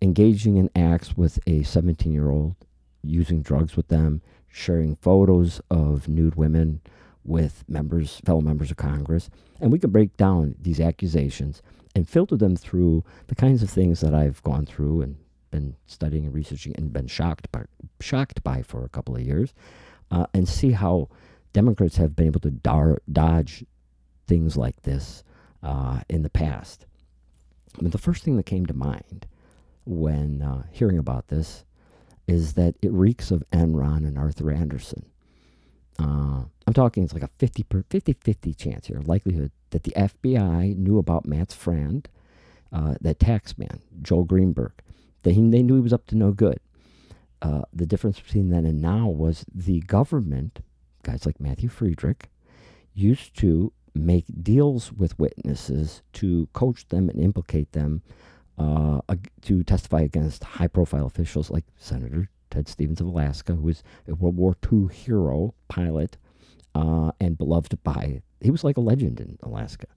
engaging 0.02 0.58
in 0.58 0.70
acts 0.76 1.16
with 1.16 1.40
a 1.48 1.64
17 1.64 2.12
year 2.12 2.30
old, 2.32 2.56
using 3.04 3.42
drugs 3.42 3.76
with 3.76 3.88
them, 3.88 4.22
sharing 4.48 4.96
photos 4.96 5.62
of 5.70 6.08
nude 6.08 6.36
women 6.36 6.82
with 7.24 7.64
members, 7.68 8.20
fellow 8.26 8.42
members 8.42 8.72
of 8.72 8.78
Congress, 8.78 9.30
and 9.60 9.72
we 9.72 9.80
can 9.80 9.92
break 9.92 10.18
down 10.18 10.56
these 10.60 10.80
accusations 10.80 11.62
and 11.96 12.10
filter 12.10 12.36
them 12.36 12.56
through 12.56 13.04
the 13.28 13.36
kinds 13.36 13.62
of 13.62 13.70
things 13.70 14.02
that 14.02 14.14
I've 14.14 14.42
gone 14.44 14.66
through 14.66 15.02
and 15.02 15.18
been 15.52 15.76
studying 15.86 16.26
and 16.26 16.34
researching 16.34 16.74
and 16.78 16.92
been 16.92 17.08
shocked 17.08 17.52
by, 17.52 17.66
shocked 18.00 18.42
by 18.44 18.64
for 18.64 18.84
a 18.84 18.90
couple 18.90 19.16
of 19.16 19.22
years, 19.22 19.54
uh, 20.10 20.26
and 20.34 20.48
see 20.48 20.72
how 20.72 21.10
Democrats 21.54 21.98
have 21.98 22.16
been 22.16 22.28
able 22.28 22.40
to 22.40 22.52
dar- 22.52 23.02
dodge 23.12 23.66
things 24.32 24.56
like 24.56 24.84
this 24.84 25.26
uh, 25.62 26.00
in 26.08 26.24
the 26.24 26.30
past. 26.30 26.86
I 27.78 27.82
mean, 27.82 27.92
the 27.92 27.98
first 27.98 28.24
thing 28.24 28.38
that 28.38 28.46
came 28.46 28.66
to 28.66 28.74
mind 28.74 29.28
when 29.86 30.42
uh, 30.42 30.64
hearing 30.72 30.98
about 30.98 31.28
this 31.28 31.66
is 32.30 32.54
that 32.54 32.76
it 32.82 32.94
reeks 32.94 33.30
of 33.30 33.44
Enron 33.52 34.08
and 34.08 34.18
Arthur 34.18 34.50
Andersen. 34.50 35.06
Uh, 36.00 36.46
I'm 36.66 36.74
talking 36.74 37.04
it's 37.04 37.12
like 37.12 37.24
a 37.24 37.30
50 37.40 37.66
50 37.90 38.14
50 38.14 38.54
chance 38.54 38.88
here, 38.88 39.02
likelihood 39.04 39.52
that 39.72 39.84
the 39.84 39.92
FBI 39.92 40.78
knew 40.78 40.98
about 40.98 41.26
Matt's 41.28 41.54
friend, 41.54 42.08
uh, 42.72 42.96
that 43.02 43.20
tax 43.20 43.58
man, 43.58 43.82
Joel 44.02 44.24
Greenberg. 44.24 44.72
They, 45.24 45.34
they 45.34 45.62
knew 45.62 45.76
he 45.76 45.82
was 45.82 45.92
up 45.92 46.08
to 46.08 46.16
no 46.16 46.32
good. 46.32 46.62
Uh, 47.42 47.64
the 47.74 47.86
difference 47.86 48.18
between 48.18 48.50
then 48.50 48.66
and 48.66 48.82
now 48.82 49.10
was 49.10 49.44
the 49.54 49.82
government, 49.82 50.62
guys 51.04 51.26
like 51.26 51.42
Matthew 51.42 51.68
Friedrich, 51.68 52.30
used 52.94 53.36
to 53.40 53.74
make 53.94 54.26
deals 54.42 54.92
with 54.92 55.20
witnesses 55.20 56.02
to 56.14 56.48
coach 56.54 56.88
them 56.88 57.10
and 57.10 57.20
implicate 57.20 57.72
them 57.74 58.02
uh, 58.58 59.02
to 59.42 59.64
testify 59.64 60.02
against 60.02 60.44
high 60.44 60.68
profile 60.68 61.06
officials 61.06 61.50
like 61.50 61.66
Senator 61.78 62.30
Ted 62.50 62.68
Stevens 62.68 63.02
of 63.02 63.08
Alaska, 63.08 63.56
who 63.56 63.64
was 63.64 63.84
a 64.08 64.14
World 64.14 64.36
War 64.36 64.56
II 64.72 64.88
hero 64.94 65.54
pilot 65.68 66.18
uh, 66.76 67.12
and 67.20 67.38
beloved 67.38 67.82
by, 67.84 68.22
he 68.40 68.52
was 68.52 68.64
like 68.64 68.78
a 68.78 68.82
legend 68.82 69.20
in 69.20 69.38
Alaska. 69.42 69.88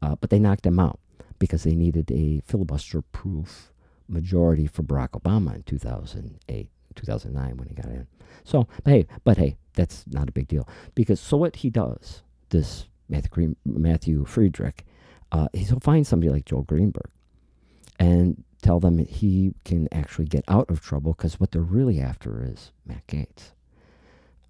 Uh, 0.00 0.16
but 0.16 0.30
they 0.30 0.38
knocked 0.38 0.66
him 0.66 0.78
out 0.78 0.98
because 1.38 1.64
they 1.64 1.74
needed 1.74 2.10
a 2.10 2.40
filibuster 2.46 3.02
proof 3.02 3.72
majority 4.08 4.66
for 4.66 4.82
Barack 4.82 5.10
Obama 5.10 5.54
in 5.54 5.62
2008, 5.64 6.70
2009 6.94 7.56
when 7.56 7.68
he 7.68 7.74
got 7.74 7.86
in. 7.86 8.06
So, 8.44 8.68
hey, 8.84 9.06
but 9.24 9.38
hey, 9.38 9.56
that's 9.74 10.04
not 10.08 10.28
a 10.28 10.32
big 10.32 10.48
deal 10.48 10.68
because 10.94 11.20
so 11.20 11.36
what 11.36 11.56
he 11.56 11.70
does, 11.70 12.22
this 12.50 12.86
Matthew, 13.08 13.56
Matthew 13.64 14.24
Friedrich, 14.24 14.84
uh, 15.30 15.48
he'll 15.52 15.80
find 15.80 16.06
somebody 16.06 16.30
like 16.30 16.44
Joel 16.44 16.62
Greenberg 16.62 17.10
and 17.98 18.44
tell 18.62 18.80
them 18.80 18.98
he 18.98 19.54
can 19.64 19.88
actually 19.92 20.26
get 20.26 20.44
out 20.48 20.70
of 20.70 20.80
trouble 20.80 21.12
because 21.12 21.38
what 21.38 21.50
they're 21.50 21.62
really 21.62 22.00
after 22.00 22.44
is 22.44 22.72
Matt 22.86 23.06
Gaetz. 23.06 23.52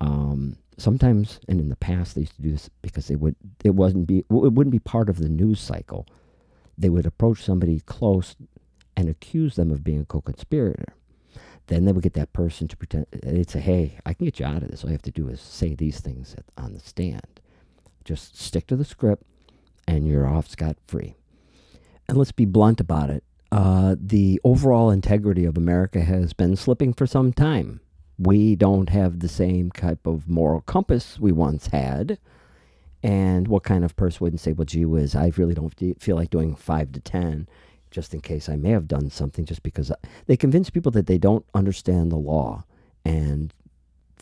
Um, 0.01 0.57
sometimes, 0.77 1.41
and 1.49 1.61
in 1.61 1.69
the 1.69 1.77
past, 1.77 2.15
they 2.15 2.23
used 2.23 2.37
to 2.37 2.43
do 2.43 2.53
this 2.53 2.71
because 2.83 3.09
they 3.09 3.17
would 3.17 3.37
it 3.65 3.75
wasn't 3.75 4.07
be 4.07 4.19
it 4.19 4.27
wouldn't 4.31 4.73
be 4.73 4.79
part 4.79 5.09
of 5.09 5.19
the 5.19 5.29
news 5.29 5.61
cycle. 5.61 6.07
They 6.77 6.89
would 6.89 7.07
approach 7.07 7.43
somebody 7.43 7.81
close 7.81 8.35
and 8.97 9.09
accuse 9.09 9.57
them 9.57 9.71
of 9.71 9.85
being 9.85 10.01
a 10.01 10.05
co-conspirator. 10.05 10.95
Then 11.69 11.85
they 11.85 11.93
would 11.93 12.03
get 12.03 12.15
that 12.15 12.33
person 12.33 12.69
to 12.69 12.77
pretend 12.77 13.07
they'd 13.13 13.49
say, 13.49 13.61
"Hey, 13.61 13.99
I 14.05 14.15
can 14.15 14.25
get 14.25 14.41
you 14.41 14.47
out 14.47 14.63
of 14.63 14.71
this. 14.71 14.83
All 14.83 14.91
you 14.91 14.95
have 14.95 15.03
to 15.03 15.11
do 15.11 15.29
is 15.29 15.41
say 15.41 15.75
these 15.75 16.01
things 16.01 16.35
at, 16.35 16.45
on 16.63 16.75
the 16.75 16.81
stand." 16.81 17.41
Just 18.05 18.39
stick 18.41 18.67
to 18.69 18.77
the 18.77 18.85
script 18.85 19.25
and 19.87 20.07
you're 20.07 20.27
off 20.27 20.49
scot 20.49 20.77
free. 20.87 21.17
And 22.09 22.17
let's 22.19 22.33
be 22.33 22.45
blunt 22.45 22.81
about 22.81 23.11
it. 23.11 23.25
Uh, 23.51 23.97
the 23.99 24.41
overall 24.45 24.91
integrity 24.91 25.45
of 25.45 25.57
America 25.57 26.01
has 26.01 26.33
been 26.33 26.57
slipping 26.57 26.93
for 26.93 27.07
some 27.07 27.33
time. 27.33 27.81
We 28.19 28.57
don't 28.57 28.89
have 28.89 29.21
the 29.21 29.29
same 29.29 29.71
type 29.71 30.07
of 30.07 30.29
moral 30.29 30.63
compass 30.63 31.19
we 31.19 31.33
once 31.33 31.67
had. 31.69 32.19
And 33.03 33.49
what 33.49 33.65
kind 33.65 33.85
of 33.85 33.97
person 33.97 34.19
wouldn't 34.21 34.41
say, 34.41 34.53
well, 34.53 34.65
gee 34.65 34.85
whiz, 34.85 35.15
I 35.15 35.33
really 35.37 35.55
don't 35.55 35.75
feel 36.01 36.17
like 36.17 36.31
doing 36.31 36.55
five 36.55 36.93
to 36.93 37.01
10 37.01 37.49
just 37.91 38.15
in 38.15 38.21
case 38.21 38.49
I 38.49 38.57
may 38.57 38.71
have 38.71 38.89
done 38.89 39.11
something 39.11 39.45
just 39.45 39.63
because 39.63 39.93
they 40.27 40.37
convince 40.37 40.71
people 40.71 40.93
that 40.93 41.07
they 41.07 41.19
don't 41.19 41.45
understand 41.55 42.11
the 42.11 42.17
law 42.17 42.65
and 43.05 43.53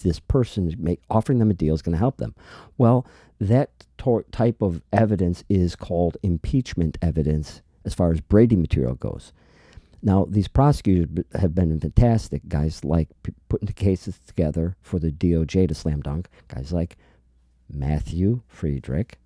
this 0.03 0.21
person 0.21 0.75
make, 0.79 1.01
offering 1.09 1.39
them 1.39 1.51
a 1.51 1.55
deal 1.55 1.75
is 1.75 1.83
going 1.83 1.93
to 1.93 1.99
help 1.99 2.19
them. 2.19 2.35
Well, 2.79 3.07
that 3.41 3.87
type 4.33 4.61
of 4.61 4.83
evidence 4.93 5.45
is 5.49 5.77
called 5.77 6.17
impeachment 6.23 6.99
evidence 7.01 7.63
as 7.85 7.95
far 7.95 8.13
as 8.13 8.21
Brady 8.21 8.57
material 8.57 8.95
goes. 8.95 9.33
Now, 10.03 10.27
these 10.29 10.49
prosecutors 10.49 11.25
have 11.35 11.55
been 11.55 11.79
fantastic. 11.79 12.49
Guys 12.49 12.85
like 12.85 13.09
p- 13.23 13.35
putting 13.49 13.67
the 13.67 13.73
cases 13.73 14.19
together 14.27 14.77
for 14.81 14.99
the 14.99 15.11
DOJ 15.11 15.69
to 15.69 15.75
slam 15.75 16.01
dunk. 16.01 16.29
Guys 16.49 16.73
like 16.73 16.97
Matthew 17.69 18.43
Friedrich, 18.49 19.19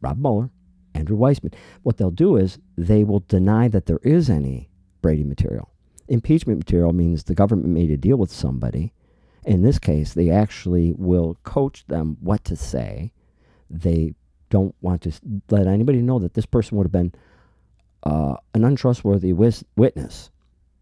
Rob 0.00 0.18
Mueller, 0.18 0.50
Andrew 0.94 1.16
Weissmann. 1.16 1.54
What 1.82 1.96
they'll 1.96 2.10
do 2.10 2.36
is 2.36 2.58
they 2.76 3.04
will 3.04 3.24
deny 3.28 3.68
that 3.68 3.86
there 3.86 4.00
is 4.02 4.28
any 4.28 4.68
Brady 5.00 5.24
material. 5.24 5.70
Impeachment 6.08 6.58
material 6.58 6.92
means 6.92 7.24
the 7.24 7.34
government 7.34 7.68
made 7.68 7.90
a 7.90 7.96
deal 7.96 8.16
with 8.16 8.30
somebody 8.30 8.92
in 9.44 9.62
this 9.62 9.78
case, 9.78 10.14
they 10.14 10.30
actually 10.30 10.92
will 10.96 11.36
coach 11.42 11.84
them 11.86 12.16
what 12.20 12.44
to 12.44 12.56
say. 12.56 13.12
They 13.68 14.14
don't 14.50 14.74
want 14.80 15.02
to 15.02 15.12
let 15.50 15.66
anybody 15.66 16.02
know 16.02 16.18
that 16.18 16.34
this 16.34 16.46
person 16.46 16.76
would 16.76 16.84
have 16.84 16.92
been 16.92 17.12
uh, 18.02 18.36
an 18.54 18.64
untrustworthy 18.64 19.32
wis- 19.32 19.64
witness. 19.76 20.30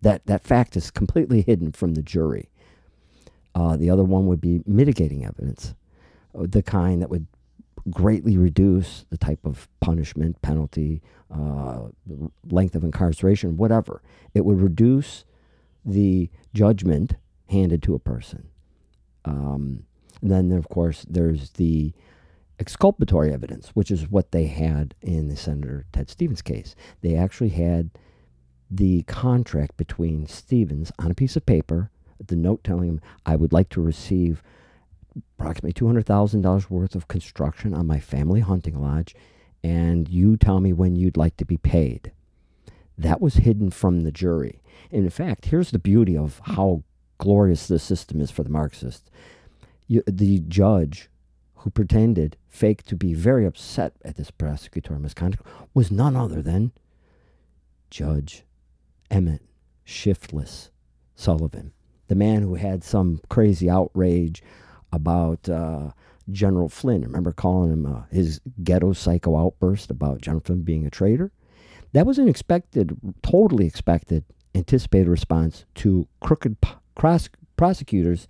That 0.03 0.27
that 0.27 0.43
fact 0.43 0.77
is 0.77 0.91
completely 0.91 1.43
hidden 1.43 1.73
from 1.73 1.95
the 1.95 2.03
jury. 2.03 2.51
Uh, 3.55 3.77
the 3.77 3.91
other 3.91 4.05
one 4.05 4.27
would 4.27 4.41
be 4.41 4.63
mitigating 4.67 5.25
evidence, 5.25 5.75
the 6.35 6.63
kind 6.63 7.03
that 7.03 7.11
would 7.11 7.27
greatly 7.91 8.37
reduce 8.37 9.05
the 9.11 9.19
type 9.19 9.45
of 9.45 9.69
punishment, 9.81 10.41
penalty, 10.43 11.03
uh, 11.35 11.89
length 12.51 12.75
of 12.75 12.85
incarceration, 12.85 13.57
whatever. 13.57 14.03
It 14.35 14.45
would 14.45 14.61
reduce 14.61 15.25
the 15.85 16.31
judgment 16.55 17.17
handed 17.51 17.83
to 17.83 17.95
a 17.95 17.99
person. 17.99 18.49
Um, 19.25 19.85
then, 20.23 20.53
of 20.53 20.69
course, 20.69 21.05
there's 21.09 21.51
the 21.51 21.93
exculpatory 22.59 23.33
evidence, 23.33 23.69
which 23.71 23.91
is 23.91 24.11
what 24.11 24.33
they 24.33 24.47
had 24.47 24.95
in 25.01 25.29
the 25.29 25.37
Senator 25.37 25.87
Ted 25.93 26.11
Stevens 26.11 26.43
case. 26.43 26.75
They 27.01 27.17
actually 27.17 27.51
had 27.51 27.91
the 28.71 29.03
contract 29.03 29.77
between 29.77 30.27
Stevens 30.27 30.93
on 30.99 31.11
a 31.11 31.15
piece 31.15 31.37
of 31.37 31.47
paper, 31.47 31.91
the 32.25 32.37
note 32.37 32.63
telling 32.63 32.89
him, 32.89 33.01
I 33.25 33.37
would 33.37 33.53
like 33.53 33.71
to 33.71 33.81
receive 33.81 34.43
approximately 35.39 35.73
$200,000 35.73 36.71
worth 36.71 36.95
of 36.95 37.09
construction 37.09 37.75
on 37.75 37.87
my 37.87 37.99
family 37.99 38.41
hunting 38.41 38.81
lodge, 38.81 39.15
and 39.65 40.09
you 40.09 40.37
tell 40.37 40.61
me 40.61 40.73
when 40.73 40.95
you'd 40.95 41.17
like 41.17 41.37
to 41.39 41.45
be 41.45 41.57
paid. 41.57 42.13
That 42.97 43.21
was 43.21 43.37
hidden 43.37 43.71
from 43.71 44.03
the 44.03 44.13
jury. 44.13 44.63
And 44.93 45.05
in 45.05 45.11
fact, 45.11 45.47
here's 45.47 45.71
the 45.71 45.79
beauty 45.79 46.17
of 46.17 46.41
how 46.45 46.83
glorious 47.21 47.69
this 47.69 47.83
system 47.83 48.21
is 48.21 48.31
for 48.31 48.43
the 48.43 48.51
Marxists. 48.51 49.11
You, 49.87 50.03
the 50.07 50.41
judge 50.41 51.11
who 51.57 51.71
pretended 51.71 52.37
fake 52.49 52.83
to 52.85 52.97
be 52.97 53.13
very 53.13 53.45
upset 53.45 53.93
at 54.05 54.17
this 54.17 54.31
prosecutorial 54.31 55.03
misconduct 55.03 55.47
was 55.75 55.91
none 55.91 56.17
other 56.17 56.41
than 56.41 56.73
Judge 57.91 58.45
Emmett 59.11 59.43
Shiftless 59.85 60.71
Sullivan, 61.15 61.73
the 62.09 62.15
man 62.15 62.43
who 62.43 62.55
had 62.55 62.83
some 62.83 63.21
crazy 63.29 63.69
outrage 63.69 64.43
about 64.91 65.49
uh, 65.49 65.91
General 66.31 66.71
Flynn. 66.71 67.03
Remember 67.03 67.33
calling 67.33 67.71
him 67.71 67.87
uh, 67.87 68.03
his 68.11 68.41
ghetto 68.65 68.95
psycho 68.95 69.37
outburst 69.37 69.91
about 69.91 70.23
General 70.23 70.43
Flynn 70.43 70.63
being 70.63 70.87
a 70.87 70.91
traitor? 70.91 71.31
That 71.93 72.07
was 72.07 72.19
an 72.19 72.29
expected, 72.29 72.97
totally 73.23 73.67
expected, 73.67 74.25
anticipated 74.55 75.09
response 75.09 75.67
to 75.75 76.09
crooked 76.21 76.57
prosecutors 76.95 78.29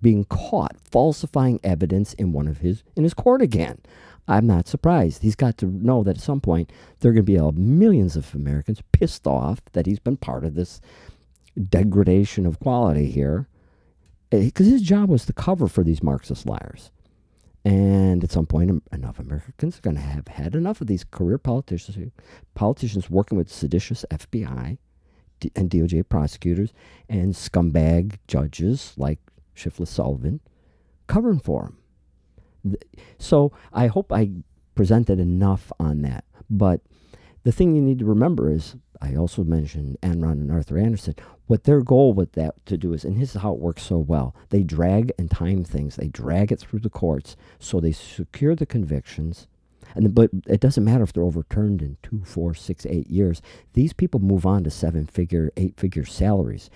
being 0.00 0.24
caught 0.24 0.76
falsifying 0.90 1.58
evidence 1.64 2.12
in 2.14 2.32
one 2.32 2.46
of 2.46 2.58
his 2.58 2.82
in 2.94 3.04
his 3.04 3.14
court 3.14 3.40
again. 3.40 3.78
I'm 4.26 4.46
not 4.46 4.68
surprised. 4.68 5.22
He's 5.22 5.36
got 5.36 5.58
to 5.58 5.66
know 5.66 6.02
that 6.02 6.16
at 6.16 6.22
some 6.22 6.40
point 6.40 6.72
there 7.00 7.10
are 7.10 7.14
going 7.14 7.26
to 7.26 7.52
be 7.54 7.60
millions 7.60 8.16
of 8.16 8.34
Americans 8.34 8.82
pissed 8.92 9.26
off 9.26 9.60
that 9.72 9.86
he's 9.86 9.98
been 9.98 10.16
part 10.16 10.44
of 10.44 10.54
this 10.54 10.80
degradation 11.68 12.46
of 12.46 12.58
quality 12.58 13.10
here, 13.10 13.48
because 14.30 14.66
eh, 14.66 14.70
his 14.70 14.82
job 14.82 15.08
was 15.08 15.26
to 15.26 15.32
cover 15.32 15.68
for 15.68 15.84
these 15.84 16.02
Marxist 16.02 16.46
liars. 16.46 16.90
And 17.66 18.22
at 18.22 18.30
some 18.30 18.46
point, 18.46 18.82
enough 18.92 19.18
Americans 19.18 19.78
are 19.78 19.82
going 19.82 19.96
to 19.96 20.02
have 20.02 20.28
had 20.28 20.54
enough 20.54 20.80
of 20.80 20.86
these 20.86 21.04
career 21.04 21.38
politicians, 21.38 22.12
politicians 22.54 23.08
working 23.08 23.38
with 23.38 23.50
seditious 23.50 24.04
FBI 24.10 24.78
and 25.56 25.70
DOJ 25.70 26.08
prosecutors 26.08 26.72
and 27.08 27.34
scumbag 27.34 28.18
judges 28.26 28.94
like 28.96 29.18
Shiftless 29.54 29.90
Sullivan 29.90 30.40
covering 31.06 31.40
for 31.40 31.72
him. 32.62 32.76
So 33.18 33.52
I 33.72 33.88
hope 33.88 34.12
I 34.12 34.30
presented 34.74 35.20
enough 35.20 35.72
on 35.78 36.02
that. 36.02 36.24
But 36.50 36.80
the 37.44 37.52
thing 37.52 37.74
you 37.74 37.82
need 37.82 37.98
to 37.98 38.06
remember 38.06 38.50
is 38.50 38.76
I 39.00 39.14
also 39.14 39.44
mentioned 39.44 39.98
Enron 40.02 40.32
and 40.32 40.50
Arthur 40.50 40.78
Andersen. 40.78 41.14
What 41.46 41.64
their 41.64 41.82
goal 41.82 42.14
with 42.14 42.32
that 42.32 42.64
to 42.66 42.78
do 42.78 42.94
is, 42.94 43.04
and 43.04 43.20
this 43.20 43.34
is 43.34 43.42
how 43.42 43.52
it 43.52 43.60
works 43.60 43.82
so 43.82 43.98
well. 43.98 44.34
They 44.48 44.62
drag 44.62 45.12
and 45.18 45.30
time 45.30 45.62
things. 45.62 45.96
They 45.96 46.08
drag 46.08 46.52
it 46.52 46.60
through 46.60 46.80
the 46.80 46.90
courts 46.90 47.36
so 47.58 47.80
they 47.80 47.92
secure 47.92 48.54
the 48.54 48.66
convictions. 48.66 49.46
And 49.94 50.14
but 50.14 50.30
it 50.46 50.60
doesn't 50.60 50.84
matter 50.84 51.04
if 51.04 51.12
they're 51.12 51.22
overturned 51.22 51.82
in 51.82 51.96
two, 52.02 52.22
four, 52.24 52.54
six, 52.54 52.86
eight 52.86 53.08
years. 53.08 53.42
These 53.74 53.92
people 53.92 54.20
move 54.20 54.46
on 54.46 54.64
to 54.64 54.70
seven-figure, 54.70 55.52
eight-figure 55.56 56.04
salaries. 56.04 56.70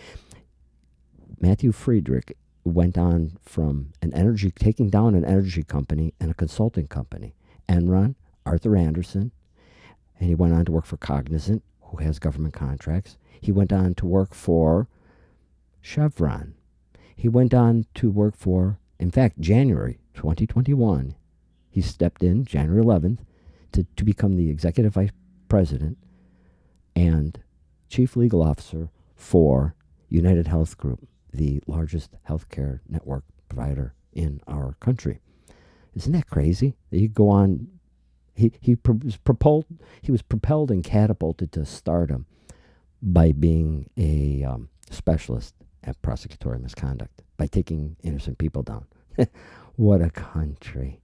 Matthew 1.40 1.72
Friedrich 1.72 2.36
went 2.64 2.98
on 2.98 3.38
from 3.42 3.92
an 4.02 4.12
energy, 4.14 4.50
taking 4.50 4.90
down 4.90 5.14
an 5.14 5.24
energy 5.24 5.62
company 5.62 6.14
and 6.20 6.30
a 6.30 6.34
consulting 6.34 6.86
company, 6.86 7.34
Enron, 7.68 8.14
Arthur 8.44 8.76
Andersen, 8.76 9.32
and 10.18 10.28
he 10.28 10.34
went 10.34 10.54
on 10.54 10.64
to 10.64 10.72
work 10.72 10.86
for 10.86 10.96
Cognizant, 10.96 11.62
who 11.82 11.98
has 11.98 12.18
government 12.18 12.54
contracts. 12.54 13.16
He 13.40 13.52
went 13.52 13.72
on 13.72 13.94
to 13.94 14.06
work 14.06 14.34
for 14.34 14.88
Chevron. 15.80 16.54
He 17.14 17.28
went 17.28 17.54
on 17.54 17.86
to 17.94 18.10
work 18.10 18.36
for, 18.36 18.78
in 18.98 19.10
fact, 19.10 19.40
January 19.40 19.98
2021, 20.14 21.14
he 21.78 21.82
stepped 21.82 22.24
in 22.24 22.44
January 22.44 22.82
11th 22.82 23.18
to, 23.70 23.86
to 23.94 24.02
become 24.02 24.34
the 24.34 24.50
executive 24.50 24.94
vice 24.94 25.12
president 25.48 25.96
and 26.96 27.38
chief 27.88 28.16
legal 28.16 28.42
officer 28.42 28.90
for 29.14 29.76
United 30.08 30.48
Health 30.48 30.76
Group 30.76 31.06
the 31.32 31.60
largest 31.68 32.10
healthcare 32.28 32.80
network 32.88 33.22
provider 33.48 33.94
in 34.12 34.40
our 34.48 34.74
country. 34.80 35.20
Isn't 35.94 36.10
that 36.14 36.28
crazy? 36.28 36.74
He 36.90 37.06
go 37.06 37.28
on. 37.28 37.68
He 38.34 38.50
he 38.60 38.76
was 38.84 39.16
propelled. 39.16 39.66
He 40.02 40.10
was 40.10 40.22
propelled 40.22 40.72
and 40.72 40.82
catapulted 40.82 41.52
to 41.52 41.64
stardom 41.64 42.26
by 43.00 43.30
being 43.30 43.88
a 43.96 44.42
um, 44.42 44.68
specialist 44.90 45.54
at 45.84 46.02
prosecutorial 46.02 46.60
misconduct 46.60 47.22
by 47.36 47.46
taking 47.46 47.94
innocent 48.02 48.38
people 48.38 48.64
down. 48.64 48.86
what 49.76 50.02
a 50.02 50.10
country! 50.10 51.00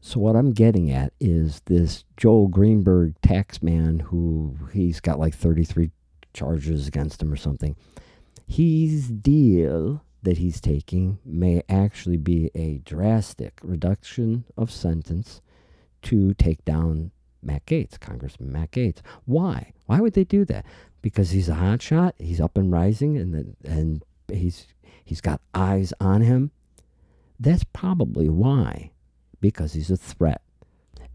So 0.00 0.20
what 0.20 0.36
I'm 0.36 0.52
getting 0.52 0.90
at 0.90 1.12
is 1.20 1.62
this 1.66 2.04
Joel 2.16 2.48
Greenberg 2.48 3.14
tax 3.22 3.62
man 3.62 3.98
who 3.98 4.56
he's 4.72 5.00
got 5.00 5.18
like 5.18 5.34
33 5.34 5.90
charges 6.32 6.86
against 6.86 7.20
him 7.22 7.32
or 7.32 7.36
something 7.36 7.74
his 8.46 9.08
deal 9.08 10.02
that 10.22 10.38
he's 10.38 10.60
taking 10.60 11.18
may 11.24 11.62
actually 11.68 12.16
be 12.16 12.50
a 12.54 12.78
drastic 12.78 13.58
reduction 13.62 14.44
of 14.56 14.70
sentence 14.70 15.40
to 16.02 16.34
take 16.34 16.64
down 16.64 17.10
Matt 17.42 17.66
Gaetz, 17.66 17.98
Congressman 17.98 18.52
Matt 18.52 18.70
Gaetz. 18.72 18.98
Why? 19.24 19.72
Why 19.86 20.00
would 20.00 20.14
they 20.14 20.24
do 20.24 20.44
that? 20.46 20.64
Because 21.02 21.30
he's 21.30 21.48
a 21.48 21.54
hotshot. 21.54 22.12
He's 22.18 22.40
up 22.40 22.56
and 22.56 22.72
rising, 22.72 23.16
and 23.16 23.56
and 23.64 24.04
he's 24.28 24.66
he's 25.04 25.20
got 25.20 25.40
eyes 25.54 25.92
on 26.00 26.22
him. 26.22 26.50
That's 27.38 27.64
probably 27.64 28.28
why, 28.28 28.90
because 29.50 29.72
he's 29.72 29.90
a 29.90 29.96
threat. 29.96 30.42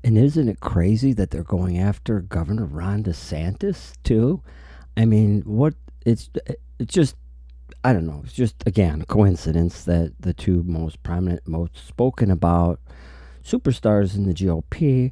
And 0.04 0.18
isn't 0.18 0.50
it 0.50 0.60
crazy 0.60 1.14
that 1.14 1.30
they're 1.30 1.44
going 1.44 1.78
after 1.78 2.22
Governor 2.22 2.66
Ron 2.66 3.04
DeSantis 3.04 3.94
too? 4.04 4.42
I 4.98 5.06
mean, 5.06 5.42
what 5.42 5.76
it's 6.06 6.30
it's 6.80 6.94
just 6.94 7.16
I 7.84 7.94
don't 7.94 8.08
know. 8.08 8.22
It's 8.24 8.34
just 8.34 8.56
again 8.66 9.02
a 9.02 9.06
coincidence 9.06 9.84
that 9.86 10.14
the 10.20 10.34
two 10.34 10.64
most 10.64 11.02
prominent, 11.04 11.48
most 11.48 11.88
spoken 11.88 12.32
about 12.32 12.80
superstars 13.44 14.16
in 14.16 14.26
the 14.26 14.34
GOP 14.34 15.12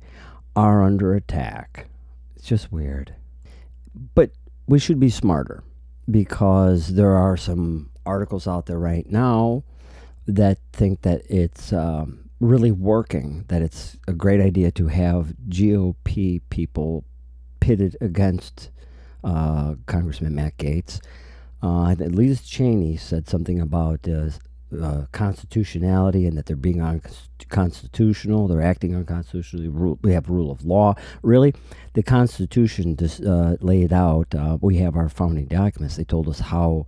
are 0.55 0.83
under 0.83 1.13
attack. 1.13 1.87
It's 2.35 2.47
just 2.47 2.71
weird. 2.71 3.13
But 4.15 4.31
we 4.67 4.79
should 4.79 4.99
be 4.99 5.09
smarter 5.09 5.63
because 6.09 6.95
there 6.95 7.15
are 7.15 7.37
some 7.37 7.91
articles 8.05 8.47
out 8.47 8.65
there 8.65 8.79
right 8.79 9.09
now 9.09 9.63
that 10.27 10.57
think 10.73 11.01
that 11.01 11.21
it's 11.29 11.73
um, 11.73 12.28
really 12.39 12.71
working, 12.71 13.45
that 13.49 13.61
it's 13.61 13.97
a 14.07 14.13
great 14.13 14.39
idea 14.39 14.71
to 14.71 14.87
have 14.87 15.33
GOP 15.49 16.41
people 16.49 17.03
pitted 17.59 17.97
against 18.01 18.69
uh, 19.23 19.75
Congressman 19.85 20.35
Matt 20.35 20.57
Gaetz. 20.57 21.01
uh, 21.61 21.95
Liz 21.99 22.41
Cheney 22.41 22.95
said 22.95 23.27
something 23.27 23.59
about 23.59 24.07
uh, 24.07 24.29
uh, 24.81 25.05
constitutionality 25.11 26.25
and 26.25 26.37
that 26.37 26.45
they're 26.45 26.55
being 26.55 26.81
unconstitutional, 26.81 28.47
they're 28.47 28.61
acting 28.61 28.95
unconstitutionally. 28.95 29.97
We 30.01 30.13
have 30.13 30.29
rule 30.29 30.51
of 30.51 30.63
law. 30.63 30.95
Really, 31.23 31.53
the 31.93 32.03
Constitution 32.03 32.95
just 32.95 33.23
uh, 33.23 33.57
laid 33.59 33.91
out. 33.91 34.33
Uh, 34.33 34.57
we 34.61 34.77
have 34.77 34.95
our 34.95 35.09
founding 35.09 35.45
documents. 35.45 35.97
They 35.97 36.03
told 36.03 36.29
us 36.29 36.39
how 36.39 36.85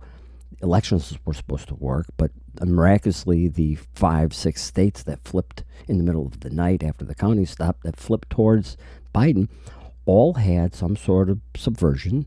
elections 0.62 1.18
were 1.24 1.34
supposed 1.34 1.68
to 1.68 1.74
work, 1.74 2.06
but 2.16 2.30
miraculously, 2.64 3.48
the 3.48 3.76
five, 3.94 4.32
six 4.32 4.62
states 4.62 5.02
that 5.02 5.24
flipped 5.24 5.64
in 5.88 5.98
the 5.98 6.04
middle 6.04 6.26
of 6.26 6.40
the 6.40 6.50
night 6.50 6.82
after 6.82 7.04
the 7.04 7.14
counting 7.14 7.46
stopped, 7.46 7.82
that 7.84 7.96
flipped 7.96 8.30
towards 8.30 8.76
Biden, 9.14 9.48
all 10.06 10.34
had 10.34 10.74
some 10.74 10.96
sort 10.96 11.28
of 11.28 11.40
subversion 11.56 12.26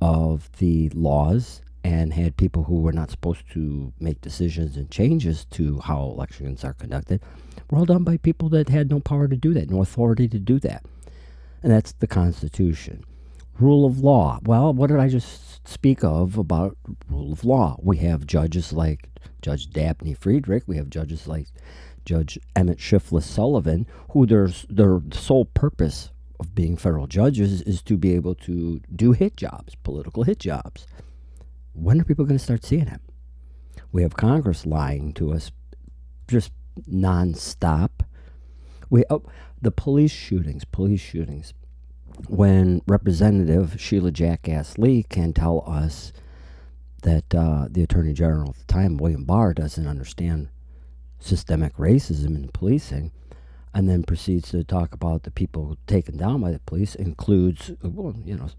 of 0.00 0.50
the 0.58 0.88
laws 0.90 1.62
and 1.84 2.12
had 2.12 2.36
people 2.36 2.64
who 2.64 2.80
were 2.80 2.92
not 2.92 3.10
supposed 3.10 3.50
to 3.52 3.92
make 3.98 4.20
decisions 4.20 4.76
and 4.76 4.90
changes 4.90 5.44
to 5.46 5.80
how 5.80 6.02
elections 6.02 6.64
are 6.64 6.74
conducted 6.74 7.20
were 7.70 7.78
all 7.78 7.84
done 7.84 8.04
by 8.04 8.16
people 8.16 8.48
that 8.48 8.68
had 8.68 8.90
no 8.90 9.00
power 9.00 9.26
to 9.26 9.36
do 9.36 9.52
that, 9.54 9.70
no 9.70 9.82
authority 9.82 10.28
to 10.28 10.38
do 10.38 10.58
that. 10.60 10.84
And 11.62 11.72
that's 11.72 11.92
the 11.92 12.06
Constitution. 12.06 13.04
Rule 13.58 13.86
of 13.86 14.00
law. 14.00 14.40
Well, 14.42 14.72
what 14.72 14.88
did 14.88 14.98
I 14.98 15.08
just 15.08 15.66
speak 15.68 16.02
of 16.02 16.38
about 16.38 16.76
rule 17.08 17.32
of 17.32 17.44
law? 17.44 17.78
We 17.82 17.98
have 17.98 18.26
judges 18.26 18.72
like 18.72 19.08
Judge 19.40 19.70
Dabney 19.70 20.14
Friedrich. 20.14 20.64
We 20.66 20.76
have 20.76 20.90
judges 20.90 21.28
like 21.28 21.48
Judge 22.04 22.38
Emmett 22.56 22.80
Shiftless 22.80 23.26
Sullivan, 23.26 23.86
who 24.10 24.26
their, 24.26 24.48
their 24.68 25.00
sole 25.12 25.44
purpose 25.44 26.10
of 26.40 26.54
being 26.54 26.76
federal 26.76 27.06
judges 27.06 27.62
is 27.62 27.82
to 27.82 27.96
be 27.96 28.14
able 28.14 28.34
to 28.34 28.80
do 28.94 29.12
hit 29.12 29.36
jobs, 29.36 29.76
political 29.76 30.24
hit 30.24 30.40
jobs 30.40 30.86
when 31.72 32.00
are 32.00 32.04
people 32.04 32.24
going 32.24 32.38
to 32.38 32.44
start 32.44 32.64
seeing 32.64 32.86
him? 32.86 33.00
We 33.90 34.02
have 34.02 34.16
Congress 34.16 34.66
lying 34.66 35.12
to 35.14 35.32
us 35.32 35.50
just 36.28 36.52
nonstop. 36.90 37.90
We 38.90 39.04
oh, 39.10 39.22
the 39.60 39.70
police 39.70 40.10
shootings, 40.10 40.64
police 40.64 41.00
shootings. 41.00 41.54
When 42.28 42.82
Representative 42.86 43.80
Sheila 43.80 44.10
Jackass 44.10 44.78
Lee 44.78 45.02
can 45.02 45.32
tell 45.32 45.64
us 45.66 46.12
that 47.02 47.34
uh, 47.34 47.66
the 47.70 47.82
Attorney 47.82 48.12
General 48.12 48.50
at 48.50 48.56
the 48.56 48.72
time, 48.72 48.96
William 48.96 49.24
Barr, 49.24 49.52
doesn't 49.52 49.86
understand 49.86 50.48
systemic 51.18 51.76
racism 51.76 52.36
in 52.36 52.48
policing, 52.52 53.12
and 53.74 53.88
then 53.88 54.02
proceeds 54.02 54.50
to 54.50 54.64
talk 54.64 54.94
about 54.94 55.22
the 55.24 55.30
people 55.30 55.76
taken 55.86 56.16
down 56.16 56.40
by 56.40 56.52
the 56.52 56.58
police, 56.60 56.94
includes, 56.94 57.72
well, 57.82 58.14
you 58.24 58.36
know, 58.36 58.50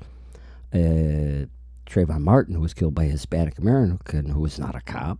uh, 0.73 1.45
Trayvon 1.86 2.21
Martin, 2.21 2.56
who 2.56 2.62
was 2.62 2.73
killed 2.73 2.95
by 2.95 3.04
a 3.04 3.10
Hispanic 3.10 3.58
American 3.58 4.30
who 4.30 4.39
was 4.39 4.58
not 4.60 4.76
a 4.76 4.82
cop, 4.82 5.19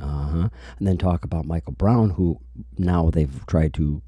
Uh 0.00 0.06
huh. 0.06 0.48
And 0.78 0.88
then 0.88 0.98
talk 0.98 1.24
about 1.24 1.46
Michael 1.46 1.72
Brown, 1.74 2.10
who 2.10 2.40
now 2.78 3.10
they've 3.10 3.46
tried 3.46 3.74
to 3.74 4.02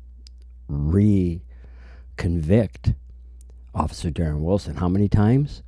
re 0.68 1.42
convict 2.16 2.94
Officer 3.76 4.10
Darren 4.10 4.40
Wilson. 4.40 4.76
How 4.76 4.88
many 4.88 5.08
times? 5.08 5.62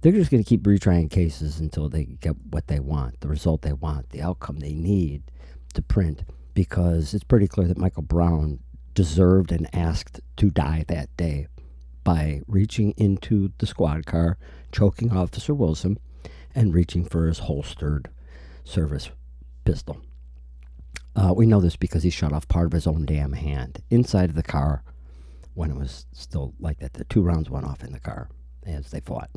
They're 0.00 0.12
just 0.12 0.30
going 0.30 0.42
to 0.42 0.48
keep 0.48 0.62
retrying 0.62 1.10
cases 1.10 1.58
until 1.58 1.88
they 1.88 2.04
get 2.04 2.36
what 2.50 2.68
they 2.68 2.78
want, 2.78 3.20
the 3.20 3.28
result 3.28 3.62
they 3.62 3.72
want, 3.72 4.10
the 4.10 4.22
outcome 4.22 4.60
they 4.60 4.72
need 4.72 5.24
to 5.74 5.82
print, 5.82 6.22
because 6.54 7.12
it's 7.14 7.24
pretty 7.24 7.48
clear 7.48 7.66
that 7.66 7.76
Michael 7.76 8.02
Brown 8.02 8.60
deserved 8.94 9.50
and 9.50 9.68
asked 9.74 10.20
to 10.36 10.50
die 10.50 10.84
that 10.86 11.14
day 11.16 11.48
by 12.04 12.42
reaching 12.46 12.94
into 12.96 13.50
the 13.58 13.66
squad 13.66 14.06
car, 14.06 14.38
choking 14.70 15.10
Officer 15.10 15.52
Wilson, 15.52 15.98
and 16.54 16.72
reaching 16.72 17.04
for 17.04 17.26
his 17.26 17.40
holstered 17.40 18.08
service 18.64 19.10
pistol. 19.64 20.00
Uh, 21.16 21.34
we 21.34 21.44
know 21.44 21.60
this 21.60 21.76
because 21.76 22.04
he 22.04 22.10
shot 22.10 22.32
off 22.32 22.46
part 22.46 22.66
of 22.66 22.72
his 22.72 22.86
own 22.86 23.04
damn 23.04 23.32
hand 23.32 23.82
inside 23.90 24.30
of 24.30 24.36
the 24.36 24.42
car 24.42 24.84
when 25.58 25.72
it 25.72 25.76
was 25.76 26.06
still 26.12 26.54
like 26.60 26.78
that. 26.78 26.92
The 26.92 27.04
two 27.04 27.20
rounds 27.20 27.50
went 27.50 27.66
off 27.66 27.82
in 27.82 27.90
the 27.90 27.98
car 27.98 28.30
as 28.64 28.92
they 28.92 29.00
fought. 29.00 29.28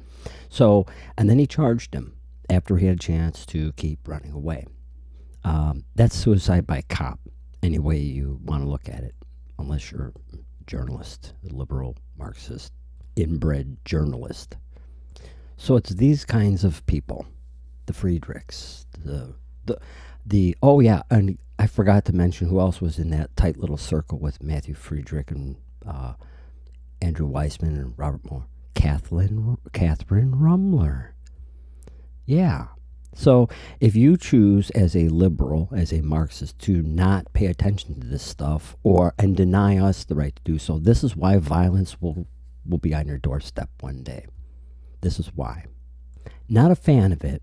So, 0.49 0.85
and 1.17 1.27
then 1.27 1.39
he 1.39 1.47
charged 1.47 1.95
him 1.95 2.13
after 2.47 2.77
he 2.77 2.85
had 2.85 2.97
a 2.97 2.99
chance 2.99 3.43
to 3.47 3.71
keep 3.73 4.07
running 4.07 4.31
away. 4.31 4.67
Um, 5.43 5.83
that's 5.95 6.15
suicide 6.15 6.67
by 6.67 6.83
cop, 6.83 7.19
any 7.63 7.79
way 7.79 7.97
you 7.97 8.39
want 8.43 8.61
to 8.61 8.69
look 8.69 8.87
at 8.87 9.03
it, 9.03 9.15
unless 9.57 9.91
you're 9.91 10.13
a 10.33 10.37
journalist, 10.67 11.33
a 11.43 11.55
liberal, 11.55 11.97
Marxist, 12.15 12.71
inbred 13.15 13.77
journalist. 13.83 14.57
So 15.57 15.75
it's 15.75 15.89
these 15.89 16.23
kinds 16.23 16.63
of 16.63 16.85
people, 16.85 17.25
the 17.87 17.93
Friedrichs, 17.93 18.85
the 19.03 19.33
the 19.65 19.79
the 20.23 20.55
oh 20.61 20.81
yeah, 20.81 21.01
and 21.09 21.39
I 21.57 21.65
forgot 21.65 22.05
to 22.05 22.13
mention 22.13 22.47
who 22.47 22.59
else 22.59 22.79
was 22.79 22.99
in 22.99 23.09
that 23.09 23.35
tight 23.35 23.57
little 23.57 23.77
circle 23.77 24.19
with 24.19 24.43
Matthew 24.43 24.75
Friedrich 24.75 25.31
and 25.31 25.55
uh, 25.85 26.13
Andrew 27.01 27.27
Weissmann 27.27 27.79
and 27.79 27.93
Robert 27.97 28.29
Moore. 28.29 28.45
Kathleen 28.73 29.57
Kathryn 29.71 30.33
Ruemmler. 30.33 31.09
Yeah. 32.25 32.67
So 33.13 33.49
if 33.79 33.95
you 33.95 34.15
choose 34.15 34.69
as 34.71 34.95
a 34.95 35.09
liberal, 35.09 35.69
as 35.75 35.91
a 35.91 36.01
Marxist, 36.01 36.57
to 36.59 36.81
not 36.81 37.31
pay 37.33 37.47
attention 37.47 37.99
to 37.99 38.07
this 38.07 38.23
stuff 38.23 38.75
or 38.83 39.13
and 39.19 39.35
deny 39.35 39.77
us 39.77 40.03
the 40.03 40.15
right 40.15 40.35
to 40.35 40.41
do 40.43 40.57
so, 40.57 40.79
this 40.79 41.03
is 41.03 41.15
why 41.15 41.37
violence 41.37 42.01
will 42.01 42.25
will 42.65 42.77
be 42.77 42.93
on 42.93 43.07
your 43.07 43.17
doorstep 43.17 43.69
one 43.81 44.03
day. 44.03 44.25
This 45.01 45.19
is 45.19 45.31
why. 45.35 45.65
Not 46.47 46.71
a 46.71 46.75
fan 46.75 47.11
of 47.11 47.23
it, 47.23 47.41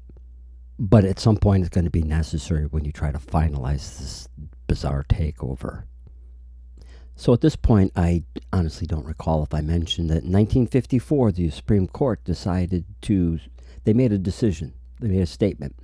but 0.79 1.05
at 1.05 1.18
some 1.18 1.37
point 1.37 1.62
it's 1.62 1.74
going 1.74 1.85
to 1.85 1.90
be 1.90 2.03
necessary 2.03 2.66
when 2.66 2.85
you 2.85 2.92
try 2.92 3.12
to 3.12 3.18
finalize 3.18 3.98
this 3.98 4.29
bizarre 4.66 5.05
takeover. 5.05 5.85
So 7.18 7.33
at 7.33 7.40
this 7.40 7.57
point, 7.57 7.90
I 7.96 8.22
honestly 8.52 8.87
don't 8.87 9.04
recall 9.04 9.42
if 9.42 9.52
I 9.52 9.61
mentioned 9.61 10.09
that 10.09 10.22
in 10.22 10.31
1954, 10.31 11.33
the 11.33 11.50
Supreme 11.50 11.88
Court 11.88 12.22
decided 12.22 12.85
to, 13.02 13.40
they 13.83 13.92
made 13.92 14.12
a 14.12 14.18
decision, 14.18 14.72
they 15.00 15.09
made 15.09 15.22
a 15.22 15.26
statement. 15.26 15.74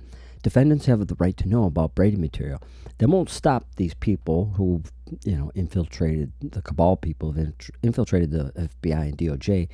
Defendants 0.43 0.85
have 0.85 1.05
the 1.05 1.15
right 1.19 1.35
to 1.35 1.49
know 1.49 1.65
about 1.65 1.93
Brady 1.93 2.15
material. 2.15 2.61
They 2.99 3.05
won't 3.05 3.29
stop 3.29 3.65
these 3.75 3.93
people 3.93 4.53
who, 4.55 4.83
you 5.25 5.35
know, 5.35 5.51
infiltrated 5.55 6.31
the 6.39 6.61
cabal 6.61 6.95
people, 6.95 7.35
infiltrated 7.83 8.31
the 8.31 8.53
FBI 8.55 9.09
and 9.09 9.17
DOJ 9.17 9.67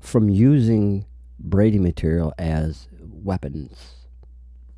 from 0.00 0.30
using 0.30 1.04
Brady 1.38 1.78
material 1.78 2.32
as 2.38 2.88
weapons, 3.02 4.06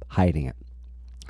hiding 0.08 0.46
it 0.46 0.56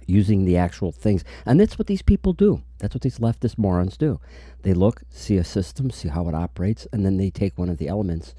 using 0.07 0.45
the 0.45 0.57
actual 0.57 0.92
things. 0.92 1.25
And 1.45 1.61
that's 1.61 1.79
what 1.79 1.87
these 1.87 2.03
people 2.03 2.33
do. 2.33 2.62
That's 2.79 2.95
what 2.95 3.03
these 3.03 3.19
leftist 3.19 3.59
morons 3.59 3.97
do. 3.97 4.21
They 4.62 4.73
look, 4.73 5.03
see 5.11 5.37
a 5.37 5.45
system, 5.45 5.90
see 5.90 6.09
how 6.09 6.29
it 6.29 6.35
operates, 6.35 6.87
and 6.92 7.05
then 7.05 7.16
they 7.16 7.31
take 7.31 7.59
one 7.59 7.69
of 7.69 7.79
the 7.79 7.88
elements 7.88 8.35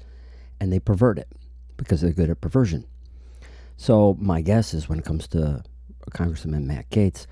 and 0.60 0.72
they 0.72 0.78
pervert 0.78 1.18
it 1.18 1.28
because 1.76 2.00
they're 2.00 2.12
good 2.12 2.30
at 2.30 2.40
perversion. 2.40 2.84
So 3.76 4.16
my 4.18 4.40
guess 4.40 4.74
is 4.74 4.88
when 4.88 4.98
it 4.98 5.04
comes 5.04 5.28
to 5.28 5.62
Congressman 6.12 6.66
Matt 6.66 6.90
Gaetz, 6.90 7.26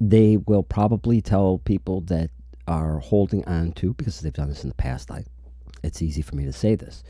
they 0.00 0.36
will 0.36 0.62
probably 0.62 1.20
tell 1.20 1.58
people 1.58 2.00
that 2.02 2.30
are 2.66 2.98
holding 2.98 3.44
on 3.46 3.72
to, 3.72 3.94
because 3.94 4.20
they've 4.20 4.32
done 4.32 4.48
this 4.48 4.62
in 4.62 4.68
the 4.68 4.74
past, 4.74 5.10
I, 5.10 5.24
it's 5.82 6.02
easy 6.02 6.22
for 6.22 6.34
me 6.34 6.44
to 6.44 6.52
say 6.52 6.74
this. 6.74 7.04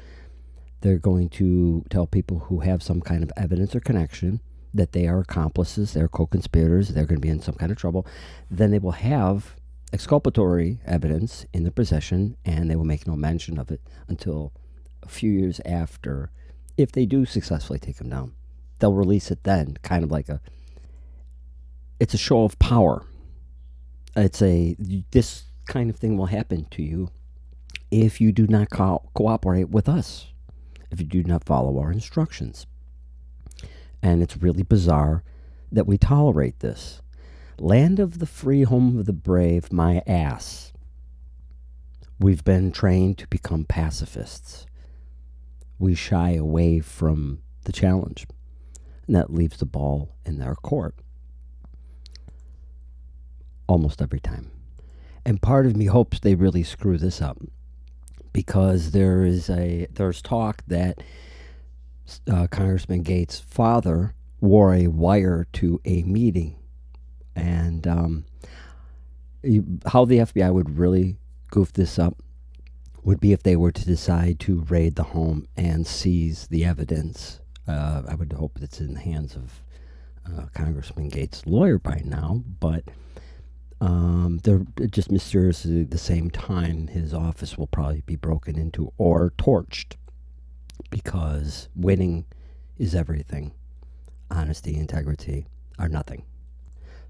They're 0.81 0.99
going 0.99 1.31
to 1.31 1.85
tell 1.91 2.07
people 2.07 2.41
who 2.41 2.61
have 2.61 2.83
some 2.83 3.01
kind 3.01 3.23
of 3.23 3.33
evidence 3.37 3.75
or 3.75 3.81
connection 3.81 4.41
that 4.77 4.93
they 4.93 5.07
are 5.07 5.21
accomplices, 5.21 5.93
they're 5.93 6.09
co 6.09 6.27
conspirators, 6.27 6.89
they're 6.89 7.07
going 7.07 7.21
to 7.21 7.27
be 7.27 7.29
in 7.29 7.41
some 7.41 7.55
kind 7.55 7.73
of 7.73 7.79
trouble, 7.79 8.07
then 8.51 8.71
they 8.71 8.79
will 8.79 8.93
have 8.93 9.57
exculpatory 9.93 10.79
evidence 10.85 11.47
in 11.53 11.63
their 11.63 11.73
possession 11.73 12.37
and 12.45 12.71
they 12.71 12.77
will 12.77 12.85
make 12.85 13.07
no 13.07 13.17
mention 13.17 13.59
of 13.59 13.71
it 13.71 13.81
until 14.09 14.53
a 15.03 15.09
few 15.09 15.31
years 15.31 15.61
after, 15.65 16.31
if 16.77 16.93
they 16.93 17.07
do 17.07 17.25
successfully 17.25 17.79
take 17.79 17.97
them 17.97 18.11
down. 18.11 18.33
They'll 18.79 18.93
release 18.93 19.31
it 19.31 19.45
then, 19.45 19.79
kind 19.83 20.05
of 20.05 20.11
like 20.11 20.29
a. 20.29 20.41
It's 21.99 22.13
a 22.13 22.19
show 22.19 22.45
of 22.45 22.59
power. 22.59 23.07
It's 24.15 24.43
a. 24.43 24.77
This 25.13 25.45
kind 25.67 25.89
of 25.89 25.97
thing 25.97 26.19
will 26.19 26.27
happen 26.27 26.67
to 26.73 26.83
you 26.83 27.11
if 27.91 28.21
you 28.21 28.33
do 28.33 28.47
not 28.47 28.71
co- 28.71 29.09
cooperate 29.15 29.71
with 29.71 29.89
us, 29.89 30.27
if 30.91 31.01
you 31.01 31.07
do 31.07 31.23
not 31.23 31.45
follow 31.45 31.79
our 31.79 31.91
instructions. 31.91 32.67
And 34.07 34.23
it's 34.23 34.37
really 34.37 34.63
bizarre 34.63 35.25
that 35.73 35.89
we 35.89 35.99
tolerate 35.99 36.61
this. 36.61 37.03
Land 37.59 37.99
of 37.99 38.21
the 38.21 38.27
free, 38.27 38.63
home 38.63 39.01
of 39.01 39.07
the 39.07 39.13
brave, 39.13 39.73
my 39.73 40.01
ass. 40.07 40.73
We've 42.21 42.45
been 42.45 42.71
trained 42.71 43.19
to 43.19 43.27
become 43.27 43.65
pacifists. 43.65 44.65
We 45.81 45.97
shy 45.97 46.35
away 46.35 46.79
from 46.79 47.41
the 47.65 47.73
challenge. 47.73 48.29
And 49.09 49.17
that 49.17 49.35
leaves 49.35 49.57
the 49.57 49.67
ball 49.67 50.15
in 50.25 50.39
their 50.39 50.55
court. 50.55 50.95
Almost 53.67 54.01
every 54.01 54.21
time. 54.21 54.53
And 55.25 55.43
part 55.43 55.67
of 55.67 55.75
me 55.75 55.87
hopes 55.87 56.21
they 56.21 56.37
really 56.37 56.63
screw 56.63 56.97
this 56.97 57.21
up 57.21 57.39
because 58.33 58.93
there 58.93 59.25
is 59.25 59.51
a 59.51 59.89
there's 59.91 60.23
talk 60.23 60.63
that 60.69 61.03
uh, 62.31 62.47
Congressman 62.49 63.03
Gaetz' 63.03 63.41
father 63.41 64.15
wore 64.41 64.75
a 64.75 64.87
wire 64.89 65.47
to 65.55 65.81
a 65.85 66.03
meeting. 66.03 66.57
And 67.35 67.87
um, 67.87 68.25
how 69.87 70.05
the 70.05 70.19
FBI 70.19 70.53
would 70.53 70.79
really 70.79 71.17
goof 71.51 71.73
this 71.73 71.99
up 71.99 72.17
would 73.03 73.21
be 73.21 73.33
if 73.33 73.43
they 73.43 73.57
were 73.57 73.71
to 73.71 73.85
decide 73.85 74.41
to 74.41 74.65
raid 74.69 74.97
the 74.97 75.03
home 75.05 75.47
and 75.57 75.87
seize 75.87 76.49
the 76.49 76.65
evidence. 76.65 77.41
Uh, 77.69 78.03
I 78.09 78.15
would 78.15 78.33
hope 78.33 78.59
it's 78.61 78.81
in 78.81 78.95
the 78.95 79.01
hands 79.01 79.37
of 79.37 79.63
uh, 80.27 80.47
Congressman 80.55 81.11
Gaetz' 81.11 81.47
lawyer 81.47 81.79
by 81.79 82.03
now, 82.05 82.43
but 82.61 82.85
um, 83.81 84.41
they're 84.43 84.65
just 84.89 85.11
mysteriously 85.11 85.83
at 85.83 85.91
the 85.91 85.99
same 85.99 86.31
time 86.31 86.89
his 86.89 87.13
office 87.13 87.57
will 87.59 87.67
probably 87.67 88.03
be 88.07 88.17
broken 88.17 88.59
into 88.59 88.93
or 88.99 89.33
torched 89.39 89.95
because 90.91 91.69
winning 91.75 92.25
is 92.79 92.95
everything. 92.95 93.53
Honesty, 94.31 94.77
integrity 94.77 95.47
are 95.79 95.89
nothing. 95.89 96.25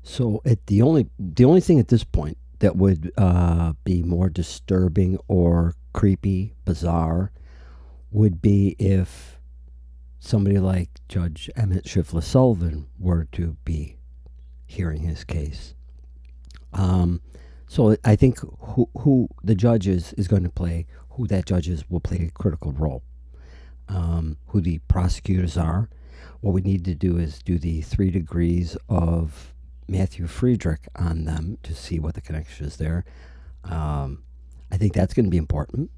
So 0.02 0.40
it, 0.44 0.66
the 0.66 0.82
only 0.82 1.08
the 1.18 1.44
only 1.44 1.60
thing 1.60 1.80
at 1.80 1.88
this 1.88 2.04
point 2.04 2.38
that 2.60 2.76
would 2.76 3.12
uh, 3.18 3.74
be 3.84 4.02
more 4.02 4.28
disturbing 4.28 5.18
or 5.28 5.74
creepy, 5.92 6.54
bizarre, 6.64 7.32
would 8.10 8.40
be 8.40 8.76
if 8.78 9.38
somebody 10.20 10.58
like 10.58 10.90
Judge 11.08 11.50
Emmett 11.56 11.88
Shiftless 11.88 12.26
Sullivan 12.26 12.86
were 12.98 13.24
to 13.32 13.56
be 13.64 13.96
hearing 14.66 15.02
his 15.02 15.24
case. 15.24 15.74
Um, 16.72 17.20
so 17.66 17.96
I 18.04 18.14
think 18.14 18.38
who 18.38 18.88
who 18.98 19.28
the 19.42 19.54
judges 19.54 20.12
is 20.14 20.28
going 20.28 20.44
to 20.44 20.50
play, 20.50 20.86
who 21.10 21.26
that 21.26 21.46
judges 21.46 21.88
will 21.90 22.00
play 22.00 22.26
a 22.26 22.30
critical 22.30 22.72
role 22.72 23.02
um, 23.88 24.36
who 24.48 24.60
the 24.60 24.78
prosecutors 24.88 25.56
are. 25.56 25.88
What 26.40 26.54
we 26.54 26.60
need 26.60 26.84
to 26.84 26.94
do 26.94 27.18
is 27.18 27.42
do 27.42 27.58
the 27.58 27.82
three 27.82 28.10
degrees 28.10 28.76
of 28.88 29.54
Matthew 29.88 30.26
Friedrich 30.26 30.88
on 30.96 31.24
them 31.24 31.58
to 31.62 31.74
see 31.74 31.98
what 31.98 32.14
the 32.14 32.20
connection 32.20 32.66
is 32.66 32.76
there. 32.76 33.04
Um, 33.64 34.22
I 34.70 34.76
think 34.76 34.92
that's 34.92 35.14
going 35.14 35.24
to 35.26 35.30
be 35.30 35.36
important. 35.36 35.90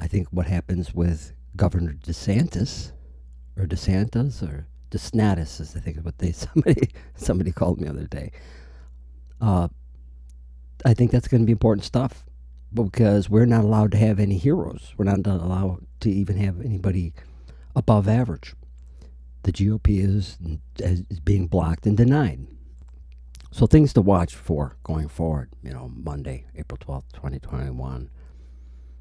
I 0.00 0.06
think 0.06 0.28
what 0.30 0.46
happens 0.46 0.94
with 0.94 1.32
Governor 1.56 1.92
DeSantis, 1.92 2.92
or 3.56 3.66
DeSantis, 3.66 4.42
or 4.42 4.66
DeSnatus, 4.90 5.60
as 5.60 5.76
I 5.76 5.80
think 5.80 5.98
is 5.98 6.04
what 6.04 6.18
they 6.18 6.32
somebody 6.32 6.90
somebody 7.14 7.52
called 7.52 7.80
me 7.80 7.86
the 7.86 7.94
other 7.94 8.06
day. 8.06 8.32
Uh, 9.40 9.68
I 10.84 10.94
think 10.94 11.10
that's 11.10 11.28
going 11.28 11.42
to 11.42 11.46
be 11.46 11.52
important 11.52 11.84
stuff 11.84 12.24
because 12.74 13.28
we're 13.28 13.46
not 13.46 13.64
allowed 13.64 13.92
to 13.92 13.98
have 13.98 14.18
any 14.18 14.38
heroes. 14.38 14.94
We're 14.96 15.04
not 15.04 15.26
allowed 15.26 15.86
to 16.00 16.10
even 16.10 16.36
have 16.38 16.60
anybody 16.60 17.12
above 17.74 18.08
average. 18.08 18.54
The 19.42 19.52
GOP 19.52 19.98
is, 19.98 20.38
is 20.78 21.20
being 21.20 21.46
blocked 21.46 21.86
and 21.86 21.96
denied. 21.96 22.46
So 23.50 23.66
things 23.66 23.92
to 23.94 24.00
watch 24.00 24.34
for 24.34 24.76
going 24.84 25.08
forward. 25.08 25.50
You 25.62 25.72
know, 25.72 25.92
Monday, 25.94 26.46
April 26.56 26.78
twelfth, 26.80 27.12
twenty 27.12 27.38
twenty 27.38 27.70
one. 27.70 28.08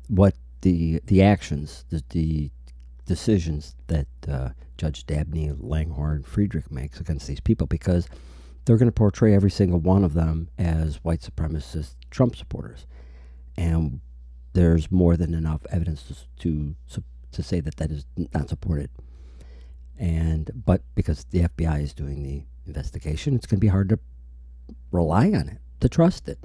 What 0.08 0.36
the 0.62 1.02
the 1.06 1.22
actions, 1.22 1.86
the, 1.90 2.04
the 2.10 2.52
decisions 3.06 3.76
that 3.88 4.08
uh, 4.28 4.50
Judge 4.78 5.06
Dabney, 5.06 5.54
Langhorne, 5.58 6.24
Friedrich 6.24 6.70
makes 6.70 7.00
against 7.00 7.28
these 7.28 7.40
people, 7.40 7.68
because 7.68 8.10
they're 8.66 8.78
going 8.78 8.88
to 8.88 8.92
portray 8.92 9.34
every 9.34 9.52
single 9.52 9.80
one 9.80 10.04
of 10.04 10.14
them 10.14 10.50
as 10.58 10.98
white 11.04 11.22
supremacist 11.22 11.96
Trump 12.10 12.36
supporters, 12.36 12.86
and 13.58 14.02
there's 14.54 14.92
more 14.92 15.16
than 15.18 15.34
enough 15.34 15.62
evidence 15.72 16.04
to 16.40 16.76
to, 16.90 17.04
to 17.32 17.44
say 17.44 17.60
that 17.60 17.78
that 17.78 17.92
is 17.92 18.06
not 18.34 18.50
supported. 18.50 18.90
And 19.98 20.52
but 20.66 20.82
because 20.96 21.26
the 21.26 21.42
FBI 21.42 21.84
is 21.84 21.94
doing 21.94 22.24
the 22.24 22.44
investigation, 22.66 23.36
it's 23.36 23.46
going 23.46 23.58
to 23.58 23.62
be 23.62 23.68
hard 23.68 23.90
to 23.90 24.00
rely 24.92 25.28
on 25.28 25.48
it, 25.50 25.60
to 25.80 25.90
trust 25.90 26.28
it. 26.28 26.40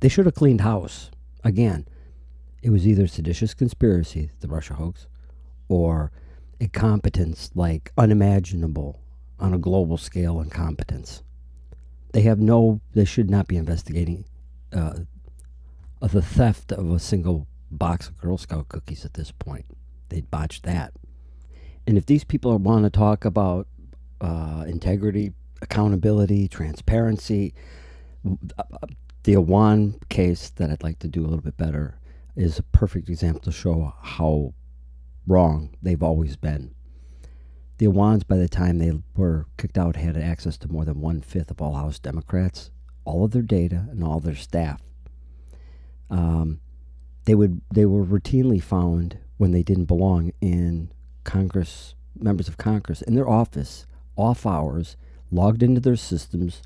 They 0.00 0.08
should 0.08 0.26
have 0.26 0.34
cleaned 0.34 0.62
house. 0.62 1.10
Again, 1.44 1.86
it 2.62 2.70
was 2.70 2.86
either 2.86 3.06
seditious 3.06 3.54
conspiracy, 3.54 4.30
the 4.40 4.48
Russia 4.48 4.74
hoax, 4.74 5.06
or 5.68 6.12
incompetence 6.58 7.50
like 7.54 7.92
unimaginable 7.96 9.00
on 9.38 9.54
a 9.54 9.58
global 9.58 9.96
scale 9.96 10.40
incompetence. 10.40 11.22
They 12.12 12.22
have 12.22 12.38
no, 12.38 12.80
they 12.92 13.04
should 13.04 13.30
not 13.30 13.46
be 13.46 13.56
investigating 13.56 14.24
uh, 14.72 15.00
the 16.08 16.22
theft 16.22 16.72
of 16.72 16.90
a 16.90 16.98
single 16.98 17.46
box 17.70 18.08
of 18.08 18.18
Girl 18.18 18.38
Scout 18.38 18.68
cookies 18.68 19.04
at 19.04 19.14
this 19.14 19.32
point. 19.32 19.66
They'd 20.08 20.30
botched 20.30 20.64
that. 20.64 20.92
And 21.86 21.96
if 21.96 22.06
these 22.06 22.24
people 22.24 22.56
want 22.58 22.84
to 22.84 22.90
talk 22.90 23.24
about 23.24 23.66
uh, 24.20 24.64
integrity, 24.66 25.32
accountability, 25.62 26.48
transparency. 26.48 27.54
The 29.22 29.34
Awan 29.34 30.08
case 30.08 30.50
that 30.50 30.70
I'd 30.70 30.82
like 30.82 30.98
to 31.00 31.08
do 31.08 31.22
a 31.22 31.28
little 31.28 31.42
bit 31.42 31.56
better 31.56 31.98
is 32.36 32.58
a 32.58 32.62
perfect 32.62 33.08
example 33.08 33.40
to 33.42 33.52
show 33.52 33.94
how 34.00 34.54
wrong 35.26 35.74
they've 35.82 36.02
always 36.02 36.36
been. 36.36 36.74
The 37.78 37.86
Awans, 37.86 38.26
by 38.26 38.36
the 38.36 38.48
time 38.48 38.78
they 38.78 38.92
were 39.16 39.46
kicked 39.56 39.78
out, 39.78 39.96
had 39.96 40.16
access 40.16 40.58
to 40.58 40.68
more 40.68 40.84
than 40.84 41.00
one 41.00 41.22
fifth 41.22 41.50
of 41.50 41.62
all 41.62 41.74
House 41.74 41.98
Democrats, 41.98 42.70
all 43.04 43.24
of 43.24 43.30
their 43.30 43.42
data, 43.42 43.86
and 43.90 44.04
all 44.04 44.20
their 44.20 44.34
staff. 44.34 44.82
Um, 46.10 46.60
they 47.24 47.34
would 47.34 47.60
they 47.72 47.86
were 47.86 48.04
routinely 48.04 48.62
found 48.62 49.18
when 49.36 49.52
they 49.52 49.62
didn't 49.62 49.84
belong 49.84 50.32
in 50.40 50.90
Congress, 51.24 51.94
members 52.18 52.48
of 52.48 52.58
Congress, 52.58 53.02
in 53.02 53.14
their 53.14 53.28
office, 53.28 53.86
off 54.16 54.44
hours, 54.44 54.96
logged 55.30 55.62
into 55.62 55.80
their 55.80 55.96
systems, 55.96 56.62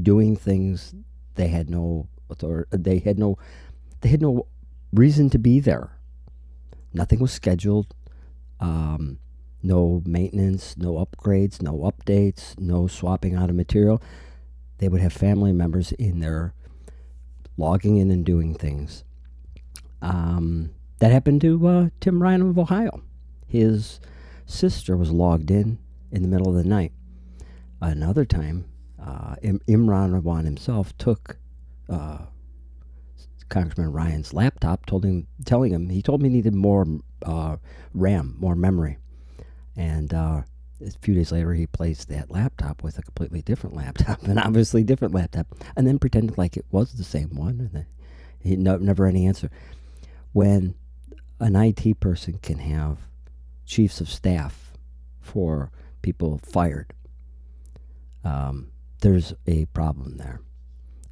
doing 0.00 0.36
things 0.36 0.94
they 1.34 1.48
had 1.48 1.68
no 1.68 2.08
authority, 2.30 2.68
they 2.72 2.98
had 2.98 3.18
no 3.18 3.38
they 4.00 4.08
had 4.08 4.22
no 4.22 4.46
reason 4.92 5.30
to 5.30 5.38
be 5.38 5.60
there. 5.60 5.90
Nothing 6.92 7.20
was 7.20 7.32
scheduled. 7.32 7.94
Um, 8.58 9.18
no 9.62 10.02
maintenance, 10.06 10.76
no 10.76 10.94
upgrades, 10.94 11.60
no 11.60 11.78
updates, 11.78 12.58
no 12.58 12.86
swapping 12.86 13.34
out 13.34 13.50
of 13.50 13.56
material. 13.56 14.00
They 14.78 14.88
would 14.88 15.00
have 15.00 15.12
family 15.12 15.52
members 15.52 15.92
in 15.92 16.20
there 16.20 16.54
logging 17.56 17.96
in 17.96 18.10
and 18.10 18.24
doing 18.24 18.54
things. 18.54 19.04
Um, 20.02 20.70
that 20.98 21.12
happened 21.12 21.40
to 21.42 21.66
uh, 21.66 21.88
Tim 22.00 22.22
Ryan 22.22 22.42
of 22.42 22.58
Ohio. 22.58 23.02
His 23.46 24.00
sister 24.46 24.96
was 24.96 25.10
logged 25.10 25.50
in 25.50 25.78
in 26.10 26.22
the 26.22 26.28
middle 26.28 26.48
of 26.48 26.54
the 26.54 26.68
night. 26.68 26.92
Another 27.80 28.24
time, 28.24 28.66
uh, 29.02 29.36
Im- 29.42 29.60
Imran 29.68 30.20
Awan 30.20 30.44
himself 30.44 30.96
took 30.96 31.38
uh, 31.88 32.26
Congressman 33.48 33.92
Ryan's 33.92 34.32
laptop, 34.32 34.86
told 34.86 35.04
him, 35.04 35.26
telling 35.44 35.72
him 35.72 35.88
he 35.88 36.02
told 36.02 36.22
me 36.22 36.28
he 36.28 36.36
needed 36.36 36.54
more 36.54 36.86
uh, 37.24 37.56
RAM, 37.94 38.36
more 38.38 38.56
memory, 38.56 38.98
and 39.76 40.12
uh, 40.12 40.42
a 40.80 40.90
few 41.00 41.14
days 41.14 41.32
later 41.32 41.52
he 41.54 41.66
placed 41.66 42.08
that 42.08 42.30
laptop 42.30 42.82
with 42.82 42.98
a 42.98 43.02
completely 43.02 43.42
different 43.42 43.76
laptop, 43.76 44.22
an 44.26 44.38
obviously 44.38 44.82
different 44.82 45.14
laptop, 45.14 45.46
and 45.76 45.86
then 45.86 45.98
pretended 45.98 46.38
like 46.38 46.56
it 46.56 46.66
was 46.70 46.92
the 46.92 47.04
same 47.04 47.34
one, 47.34 47.70
and 47.72 47.86
he 48.40 48.56
no, 48.56 48.76
never 48.76 49.06
any 49.06 49.26
answer. 49.26 49.50
When 50.32 50.74
an 51.40 51.56
IT 51.56 52.00
person 52.00 52.38
can 52.42 52.58
have 52.58 52.98
chiefs 53.64 54.00
of 54.00 54.08
staff 54.08 54.72
for 55.20 55.70
people 56.02 56.38
fired 56.38 56.92
um, 58.26 58.72
there's 59.00 59.34
a 59.46 59.66
problem 59.66 60.16
there. 60.16 60.40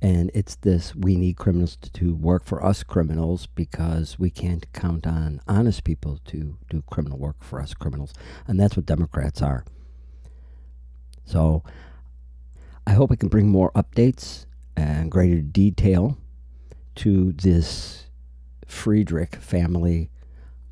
And 0.05 0.31
it's 0.35 0.57
this 0.57 0.95
we 0.95 1.17
need 1.17 1.39
criminals 1.39 1.79
to, 1.95 2.15
work 2.15 2.45
for 2.45 2.63
us 2.63 2.83
criminals 2.83 3.47
because 3.47 4.19
we 4.19 4.29
can't 4.29 4.71
count 4.75 5.07
on 5.07 5.41
honest 5.49 5.83
people 5.83 6.21
to 6.27 6.59
do 6.69 6.83
criminal 6.91 7.17
work 7.17 7.43
for 7.43 7.59
us 7.59 7.73
criminals. 7.73 8.13
And 8.47 8.61
that's 8.61 8.77
what 8.77 8.85
Democrats 8.85 9.41
are. 9.41 9.65
So 11.25 11.63
I 12.87 12.91
hope 12.91 13.13
I 13.13 13.17
can 13.17 13.31
bring 13.31 13.49
more 13.49 13.73
updates 13.73 14.45
and 14.77 15.11
greater 15.11 15.41
detail 15.41 16.19
to 16.97 17.33
this 17.33 18.05
Friedrich 18.67 19.37
family, 19.37 20.11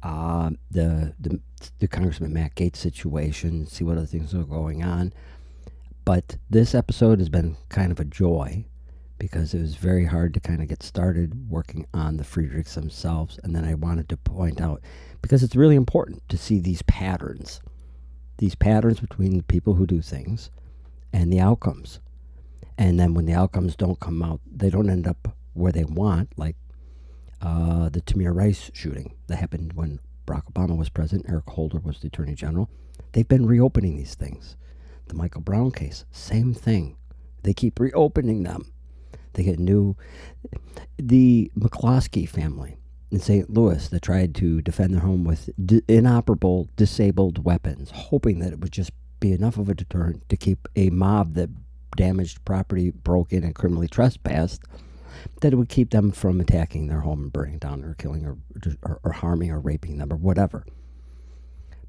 uh, 0.03 0.51
the, 0.71 1.15
the 1.19 1.41
the 1.79 1.89
Congressman 1.89 2.35
Matt 2.35 2.55
Gaetz 2.55 2.77
situation, 2.77 3.67
see 3.67 3.83
what 3.83 3.97
other 3.97 4.05
things 4.05 4.35
are 4.35 4.43
going 4.43 4.83
on. 4.83 5.15
But 6.05 6.37
this 6.51 6.75
episode 6.75 7.19
has 7.19 7.31
been 7.31 7.57
kind 7.71 7.93
of 7.93 7.99
a 7.99 8.05
joy 8.05 8.67
because 9.19 9.55
it 9.55 9.61
was 9.61 9.77
very 9.77 10.05
hard 10.05 10.35
to 10.35 10.41
kind 10.41 10.61
of 10.61 10.69
get 10.69 10.83
started 10.83 11.51
working 11.51 11.87
on 11.95 12.17
the 12.17 12.25
Friedrichs 12.25 12.75
themselves. 12.75 13.39
And 13.43 13.55
then 13.55 13.65
I 13.65 13.75
wanted 13.75 14.09
to 14.09 14.17
point 14.17 14.61
out 14.61 14.81
because 15.21 15.43
it's 15.43 15.57
really 15.57 15.77
important 15.77 16.29
to 16.29 16.37
see 16.37 16.59
these 16.59 16.83
patterns, 16.83 17.61
these 18.39 18.55
patterns 18.55 19.01
between 19.01 19.37
the 19.37 19.43
people 19.45 19.75
who 19.75 19.87
do 19.87 20.03
things 20.03 20.51
and 21.13 21.33
the 21.33 21.41
outcomes. 21.41 22.01
And 22.79 22.99
then 22.99 23.15
when 23.15 23.27
the 23.27 23.35
outcomes 23.35 23.77
don't 23.77 24.01
come 24.01 24.23
out, 24.23 24.41
they 24.51 24.71
don't 24.71 24.91
end 24.91 25.07
up 25.07 25.37
where 25.55 25.73
they 25.73 25.85
want, 25.85 26.31
like 26.37 26.57
uh, 27.41 27.89
the 27.89 28.01
Tamir 28.01 28.35
Rice 28.35 28.71
shooting 28.73 29.15
that 29.27 29.37
happened 29.37 29.75
when 29.75 30.01
Barack 30.27 30.53
Obama 30.53 30.77
was 30.77 30.89
president, 30.89 31.29
Eric 31.29 31.51
Holder 31.51 31.79
was 31.79 32.01
the 32.01 32.07
attorney 32.07 32.35
general. 32.35 32.71
They've 33.13 33.29
been 33.29 33.47
reopening 33.47 33.97
these 33.97 34.15
things. 34.15 34.57
The 35.09 35.15
Michael 35.15 35.43
Brown 35.43 35.73
case, 35.73 36.05
same 36.11 36.55
thing. 36.55 36.97
They 37.43 37.53
keep 37.53 37.79
reopening 37.79 38.45
them. 38.45 38.72
They 39.35 39.43
get 39.43 39.59
new. 39.59 39.97
The 40.99 41.51
McCloskey 41.59 42.29
family 42.29 42.77
in 43.11 43.21
St. 43.21 43.51
Louis 43.51 43.89
that 43.89 44.03
tried 44.03 44.35
to 44.37 44.63
defend 44.63 44.95
their 44.95 45.01
home 45.01 45.25
with 45.25 45.51
inoperable, 45.89 46.69
disabled 46.77 47.45
weapons, 47.45 47.91
hoping 47.91 48.39
that 48.39 48.53
it 48.53 48.61
would 48.61 48.73
just 48.73 48.91
be 49.21 49.33
enough 49.33 49.59
of 49.59 49.69
a 49.69 49.75
deterrent 49.75 50.29
to 50.29 50.37
keep 50.37 50.67
a 50.77 50.91
mob 50.91 51.35
that 51.35 51.51
damaged 51.97 52.45
property, 52.45 52.91
broke 52.91 53.33
in, 53.33 53.45
and 53.45 53.55
criminally 53.55 53.87
trespassed, 53.87 54.63
that 55.41 55.53
it 55.53 55.57
would 55.57 55.69
keep 55.69 55.91
them 55.91 56.11
from 56.11 56.41
attacking 56.41 56.87
their 56.87 57.01
home 57.01 57.25
and 57.25 57.33
burning 57.33 57.59
down 57.59 57.85
or 57.85 57.95
killing 57.95 58.25
or, 58.25 58.39
or, 58.83 59.01
or 59.05 59.13
harming 59.13 59.51
or 59.51 59.61
raping 59.61 59.99
them 59.99 60.13
or 60.13 60.17
whatever. 60.17 60.65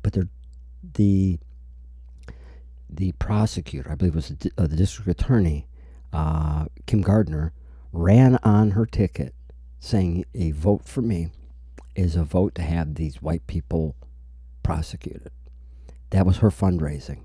But 0.01 0.17
the 0.93 1.39
the 2.89 3.11
prosecutor, 3.13 3.91
I 3.91 3.95
believe 3.95 4.13
was 4.13 4.29
the, 4.29 4.51
uh, 4.57 4.67
the 4.67 4.75
district 4.75 5.09
attorney, 5.09 5.67
uh, 6.13 6.65
Kim 6.85 7.01
Gardner, 7.01 7.53
ran 7.91 8.37
on 8.43 8.71
her 8.71 8.85
ticket 8.85 9.33
saying 9.79 10.25
a 10.33 10.51
vote 10.51 10.85
for 10.85 11.01
me 11.01 11.29
is 11.95 12.15
a 12.15 12.23
vote 12.23 12.55
to 12.55 12.61
have 12.61 12.95
these 12.95 13.21
white 13.21 13.45
people 13.47 13.95
prosecuted. 14.63 15.31
That 16.11 16.25
was 16.25 16.37
her 16.37 16.49
fundraising. 16.49 17.19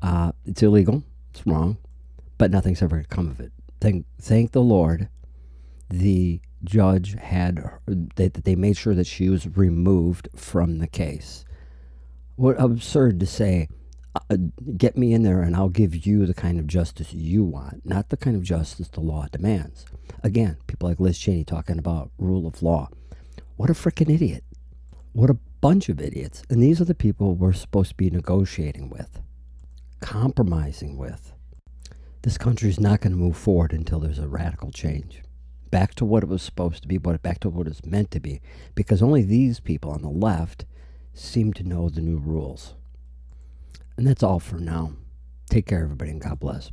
Uh, 0.00 0.32
it's 0.44 0.62
illegal. 0.62 1.02
It's 1.30 1.46
wrong, 1.46 1.78
but 2.38 2.50
nothing's 2.50 2.82
ever 2.82 3.04
come 3.08 3.28
of 3.28 3.40
it. 3.40 3.52
Thank, 3.80 4.06
thank 4.20 4.52
the 4.52 4.62
Lord. 4.62 5.08
The 5.88 6.40
judge 6.64 7.16
had 7.18 7.60
they, 7.86 8.28
they 8.28 8.54
made 8.54 8.76
sure 8.76 8.94
that 8.94 9.06
she 9.06 9.28
was 9.28 9.56
removed 9.56 10.28
from 10.36 10.78
the 10.78 10.86
case. 10.86 11.44
What 12.36 12.56
absurd 12.58 13.20
to 13.20 13.26
say 13.26 13.68
uh, 14.14 14.36
get 14.76 14.96
me 14.96 15.14
in 15.14 15.22
there 15.22 15.42
and 15.42 15.56
I'll 15.56 15.68
give 15.68 16.06
you 16.06 16.26
the 16.26 16.34
kind 16.34 16.58
of 16.58 16.66
justice 16.66 17.12
you 17.12 17.44
want, 17.44 17.86
not 17.86 18.10
the 18.10 18.16
kind 18.16 18.36
of 18.36 18.42
justice 18.42 18.88
the 18.88 19.00
law 19.00 19.26
demands. 19.30 19.86
Again, 20.22 20.58
people 20.66 20.88
like 20.88 21.00
Liz 21.00 21.18
Cheney 21.18 21.44
talking 21.44 21.78
about 21.78 22.10
rule 22.18 22.46
of 22.46 22.62
law. 22.62 22.90
What 23.56 23.70
a 23.70 23.74
freaking 23.74 24.12
idiot. 24.12 24.44
What 25.12 25.30
a 25.30 25.38
bunch 25.60 25.88
of 25.88 26.00
idiots. 26.00 26.42
And 26.50 26.62
these 26.62 26.80
are 26.80 26.86
the 26.86 26.94
people 26.94 27.34
we're 27.34 27.52
supposed 27.52 27.90
to 27.90 27.96
be 27.96 28.10
negotiating 28.10 28.90
with, 28.90 29.20
compromising 30.00 30.96
with. 30.96 31.32
This 32.22 32.38
country 32.38 32.68
is 32.68 32.78
not 32.78 33.00
going 33.00 33.12
to 33.12 33.18
move 33.18 33.36
forward 33.36 33.72
until 33.72 33.98
there's 33.98 34.18
a 34.18 34.28
radical 34.28 34.70
change. 34.70 35.22
Back 35.70 35.94
to 35.96 36.04
what 36.04 36.22
it 36.22 36.28
was 36.28 36.42
supposed 36.42 36.82
to 36.82 36.88
be, 36.88 36.98
but 36.98 37.22
back 37.22 37.40
to 37.40 37.48
what 37.48 37.66
it's 37.66 37.84
meant 37.84 38.10
to 38.12 38.20
be. 38.20 38.42
Because 38.74 39.02
only 39.02 39.22
these 39.22 39.58
people 39.58 39.90
on 39.90 40.02
the 40.02 40.10
left 40.10 40.66
seem 41.14 41.52
to 41.54 41.64
know 41.64 41.88
the 41.88 42.00
new 42.00 42.18
rules. 42.18 42.74
And 43.96 44.06
that's 44.06 44.22
all 44.22 44.40
for 44.40 44.58
now. 44.58 44.92
Take 45.50 45.66
care, 45.66 45.82
everybody, 45.82 46.10
and 46.10 46.20
God 46.20 46.40
bless. 46.40 46.70